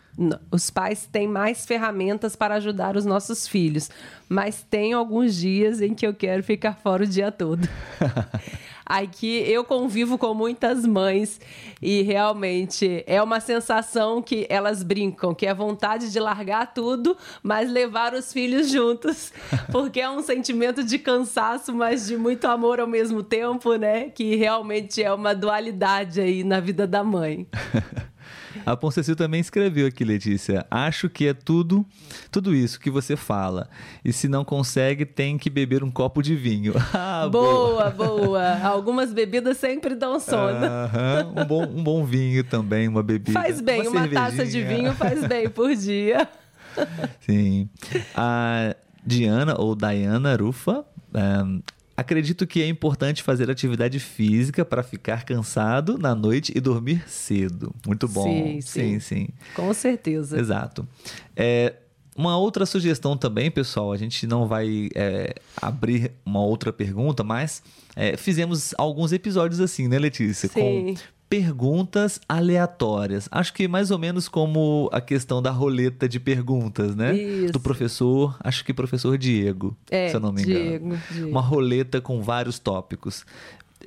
Os 0.51 0.69
pais 0.69 1.07
têm 1.09 1.25
mais 1.25 1.65
ferramentas 1.65 2.35
para 2.35 2.55
ajudar 2.55 2.97
os 2.97 3.05
nossos 3.05 3.47
filhos, 3.47 3.89
mas 4.27 4.61
tem 4.61 4.91
alguns 4.91 5.35
dias 5.35 5.81
em 5.81 5.93
que 5.93 6.05
eu 6.05 6.13
quero 6.13 6.43
ficar 6.43 6.75
fora 6.75 7.03
o 7.03 7.07
dia 7.07 7.31
todo. 7.31 7.67
Aqui 8.85 9.43
eu 9.47 9.63
convivo 9.63 10.17
com 10.17 10.33
muitas 10.33 10.85
mães 10.85 11.39
e 11.81 12.01
realmente 12.01 13.03
é 13.07 13.21
uma 13.21 13.39
sensação 13.39 14.21
que 14.21 14.45
elas 14.49 14.83
brincam, 14.83 15.33
que 15.33 15.45
é 15.45 15.53
vontade 15.53 16.11
de 16.11 16.19
largar 16.19 16.73
tudo, 16.73 17.17
mas 17.41 17.71
levar 17.71 18.13
os 18.13 18.33
filhos 18.33 18.69
juntos, 18.69 19.31
porque 19.71 20.01
é 20.01 20.09
um 20.09 20.21
sentimento 20.21 20.83
de 20.83 20.99
cansaço, 20.99 21.73
mas 21.73 22.07
de 22.07 22.17
muito 22.17 22.45
amor 22.45 22.79
ao 22.79 22.87
mesmo 22.87 23.23
tempo, 23.23 23.75
né? 23.75 24.09
Que 24.09 24.35
realmente 24.35 25.01
é 25.01 25.13
uma 25.13 25.33
dualidade 25.33 26.19
aí 26.19 26.43
na 26.43 26.59
vida 26.59 26.85
da 26.85 27.03
mãe. 27.03 27.47
A 28.65 28.75
Poncecil 28.75 29.15
também 29.15 29.39
escreveu 29.39 29.87
aqui, 29.87 30.03
Letícia. 30.03 30.65
Acho 30.69 31.09
que 31.09 31.27
é 31.27 31.33
tudo, 31.33 31.85
tudo 32.31 32.53
isso 32.53 32.79
que 32.79 32.89
você 32.89 33.15
fala. 33.15 33.69
E 34.03 34.11
se 34.13 34.27
não 34.27 34.43
consegue, 34.43 35.05
tem 35.05 35.37
que 35.37 35.49
beber 35.49 35.83
um 35.83 35.91
copo 35.91 36.21
de 36.21 36.35
vinho. 36.35 36.73
Ah, 36.93 37.27
boa, 37.27 37.89
boa, 37.89 38.17
boa. 38.17 38.59
Algumas 38.63 39.13
bebidas 39.13 39.57
sempre 39.57 39.95
dão 39.95 40.19
sono. 40.19 40.65
um, 41.35 41.45
bom, 41.45 41.63
um 41.63 41.83
bom 41.83 42.03
vinho 42.03 42.43
também, 42.43 42.87
uma 42.87 43.01
bebida. 43.01 43.31
Faz 43.31 43.61
bem, 43.61 43.87
uma, 43.87 44.01
uma 44.01 44.07
taça 44.07 44.45
de 44.45 44.61
vinho 44.63 44.93
faz 44.93 45.25
bem 45.25 45.49
por 45.49 45.73
dia. 45.75 46.27
Sim. 47.21 47.69
A 48.15 48.75
Diana 49.05 49.55
ou 49.57 49.75
Diana 49.75 50.35
Rufa 50.35 50.85
um, 51.13 51.61
Acredito 51.95 52.47
que 52.47 52.61
é 52.61 52.67
importante 52.67 53.21
fazer 53.21 53.49
atividade 53.49 53.99
física 53.99 54.63
para 54.63 54.81
ficar 54.81 55.23
cansado 55.23 55.97
na 55.97 56.15
noite 56.15 56.51
e 56.55 56.59
dormir 56.59 57.03
cedo. 57.07 57.73
Muito 57.85 58.07
bom. 58.07 58.23
Sim, 58.23 58.61
sim. 58.61 58.79
sim, 58.79 58.99
sim. 58.99 59.27
Com 59.55 59.73
certeza. 59.73 60.39
Exato. 60.39 60.87
É, 61.35 61.75
uma 62.15 62.37
outra 62.37 62.65
sugestão 62.65 63.15
também, 63.17 63.49
pessoal, 63.49 63.91
a 63.91 63.97
gente 63.97 64.27
não 64.27 64.47
vai 64.47 64.89
é, 64.95 65.35
abrir 65.61 66.11
uma 66.25 66.41
outra 66.41 66.71
pergunta, 66.73 67.23
mas 67.23 67.63
é, 67.95 68.17
fizemos 68.17 68.73
alguns 68.77 69.11
episódios 69.11 69.59
assim, 69.59 69.87
né, 69.87 69.97
Letícia? 69.97 70.49
Sim. 70.49 70.95
Com 70.95 70.95
perguntas 71.31 72.19
aleatórias. 72.27 73.29
Acho 73.31 73.53
que 73.53 73.65
mais 73.65 73.89
ou 73.89 73.97
menos 73.97 74.27
como 74.27 74.89
a 74.91 74.99
questão 74.99 75.41
da 75.41 75.49
roleta 75.49 76.09
de 76.09 76.19
perguntas, 76.19 76.93
né? 76.93 77.15
Isso. 77.15 77.53
Do 77.53 77.59
professor, 77.61 78.35
acho 78.41 78.65
que 78.65 78.73
professor 78.73 79.17
Diego, 79.17 79.73
é, 79.89 80.09
se 80.09 80.15
eu 80.17 80.19
não 80.19 80.33
me 80.33 80.43
Diego, 80.43 80.87
engano. 80.87 81.01
Diego. 81.09 81.29
Uma 81.29 81.39
roleta 81.39 82.01
com 82.01 82.21
vários 82.21 82.59
tópicos 82.59 83.25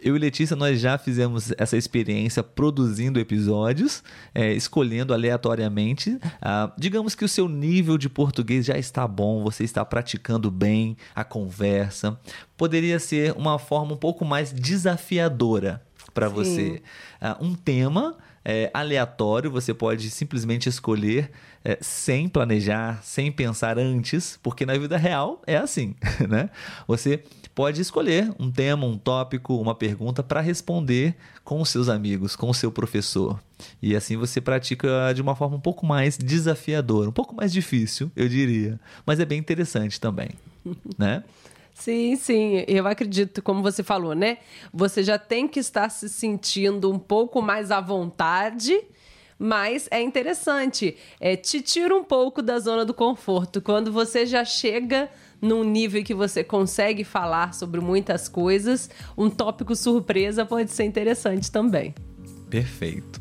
eu 0.03 0.17
e 0.17 0.19
Letícia, 0.19 0.55
nós 0.55 0.81
já 0.81 0.99
fizemos 0.99 1.53
essa 1.57 1.79
experiência 1.79 2.43
produzindo 2.43 3.19
episódios, 3.19 4.03
é, 4.35 4.53
escolhendo 4.53 5.15
aleatoriamente. 5.15 6.19
Ah, 6.43 6.71
digamos 6.77 7.15
que 7.15 7.25
o 7.25 7.29
seu 7.29 7.49
nível 7.49 7.97
de 7.97 8.11
português 8.11 8.67
já 8.67 8.77
está 8.77 9.09
bom, 9.09 9.43
você 9.43 9.65
está 9.65 9.83
praticando 9.83 10.51
bem 10.51 10.95
a 11.15 11.25
conversa. 11.25 12.19
Poderia 12.55 12.99
ser 12.99 13.33
uma 13.33 13.59
forma 13.59 13.95
um 13.95 13.97
pouco 13.97 14.27
mais 14.27 14.53
desafiadora 14.53 15.81
para 16.15 16.29
você. 16.29 16.81
Uh, 17.25 17.43
um 17.43 17.55
tema 17.55 18.19
é, 18.45 18.71
aleatório, 18.75 19.51
você 19.51 19.73
pode 19.73 20.11
simplesmente 20.11 20.69
escolher 20.69 21.31
é, 21.65 21.79
sem 21.81 22.29
planejar, 22.29 23.03
sem 23.03 23.33
pensar 23.33 23.79
antes, 23.79 24.39
porque 24.43 24.67
na 24.67 24.77
vida 24.77 24.99
real 24.99 25.41
é 25.47 25.57
assim, 25.57 25.95
né? 26.29 26.51
Você 26.87 27.25
pode 27.55 27.81
escolher 27.81 28.31
um 28.39 28.51
tema, 28.51 28.87
um 28.87 28.99
tópico, 28.99 29.55
uma 29.57 29.75
pergunta 29.75 30.23
para 30.23 30.43
responder 30.43 31.17
com 31.43 31.63
os 31.63 31.71
seus 31.71 31.89
amigos, 31.89 32.37
com 32.37 32.51
o 32.51 32.55
seu 32.55 32.71
professor. 32.71 33.41
E 33.81 33.97
assim 33.97 34.19
você 34.19 34.41
pratica 34.41 35.13
de 35.15 35.23
uma 35.23 35.35
forma 35.35 35.57
um 35.57 35.61
pouco 35.61 35.87
mais 35.87 36.19
desafiadora, 36.19 37.09
um 37.09 37.13
pouco 37.13 37.35
mais 37.35 37.51
difícil, 37.51 38.13
eu 38.15 38.29
diria, 38.29 38.79
mas 39.07 39.19
é 39.19 39.25
bem 39.25 39.39
interessante 39.39 39.99
também, 39.99 40.29
né? 40.99 41.25
Sim, 41.75 42.15
sim, 42.15 42.65
eu 42.69 42.87
acredito, 42.87 43.43
como 43.43 43.61
você 43.61 43.83
falou, 43.83 44.15
né? 44.15 44.39
Você 44.73 45.03
já 45.03 45.19
tem 45.19 45.49
que 45.49 45.59
estar 45.59 45.91
se 45.91 46.09
sentindo 46.09 46.91
um 46.91 46.99
pouco 46.99 47.43
mais 47.43 47.73
à 47.73 47.81
vontade, 47.81 48.81
mas 49.37 49.89
é 49.91 50.01
interessante, 50.01 50.97
é, 51.19 51.37
te 51.37 51.61
tira 51.61 51.95
um 51.95 52.05
pouco 52.05 52.41
da 52.41 52.61
zona 52.61 52.85
do 52.85 52.95
conforto. 52.95 53.61
Quando 53.61 53.91
você 53.91 54.25
já 54.25 54.45
chega 54.45 55.11
num 55.43 55.65
nível 55.65 56.03
que 56.05 56.15
você 56.15 56.45
consegue 56.45 57.03
falar 57.03 57.53
sobre 57.53 57.81
muitas 57.81 58.29
coisas, 58.29 58.89
um 59.19 59.29
tópico 59.29 59.75
surpresa 59.75 60.47
pode 60.47 60.71
ser 60.71 60.85
interessante 60.85 61.51
também. 61.51 61.93
Perfeito. 62.49 63.21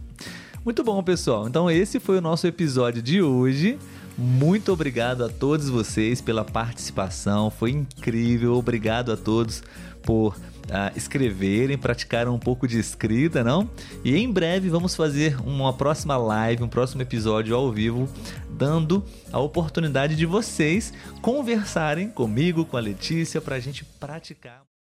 Muito 0.64 0.84
bom, 0.84 1.04
pessoal. 1.04 1.47
Então, 1.47 1.70
esse 1.70 1.99
foi 1.99 2.20
o 2.20 2.22
nosso 2.22 2.47
episódio 2.47 3.01
de 3.01 3.22
hoje. 3.22 3.78
Muito 4.18 4.72
obrigado 4.72 5.24
a 5.24 5.30
todos 5.30 5.70
vocês 5.70 6.22
pela 6.22 6.45
participação, 6.45 7.49
foi 7.49 7.72
incrível. 7.72 8.53
Obrigado 8.53 9.11
a 9.11 9.18
todos 9.18 9.64
por 10.03 10.36
uh, 10.36 10.95
escreverem, 10.95 11.78
praticaram 11.78 12.36
um 12.36 12.39
pouco 12.39 12.68
de 12.68 12.78
escrita, 12.78 13.43
não? 13.43 13.70
E 14.03 14.16
em 14.16 14.32
breve 14.32 14.70
vamos 14.70 14.95
fazer 14.95 15.39
uma 15.41 15.74
próxima 15.74 16.16
live, 16.16 16.64
um 16.64 16.70
próximo 16.70 17.01
episódio 17.01 17.55
ao 17.55 17.72
vivo, 17.72 18.07
dando 18.49 19.03
a 19.32 19.39
oportunidade 19.39 20.16
de 20.16 20.26
vocês 20.26 20.93
conversarem 21.22 22.09
comigo, 22.09 22.66
com 22.66 22.78
a 22.78 22.82
Letícia, 22.82 23.41
para 23.41 23.55
a 23.55 23.59
gente 23.59 23.84
praticar. 23.99 24.72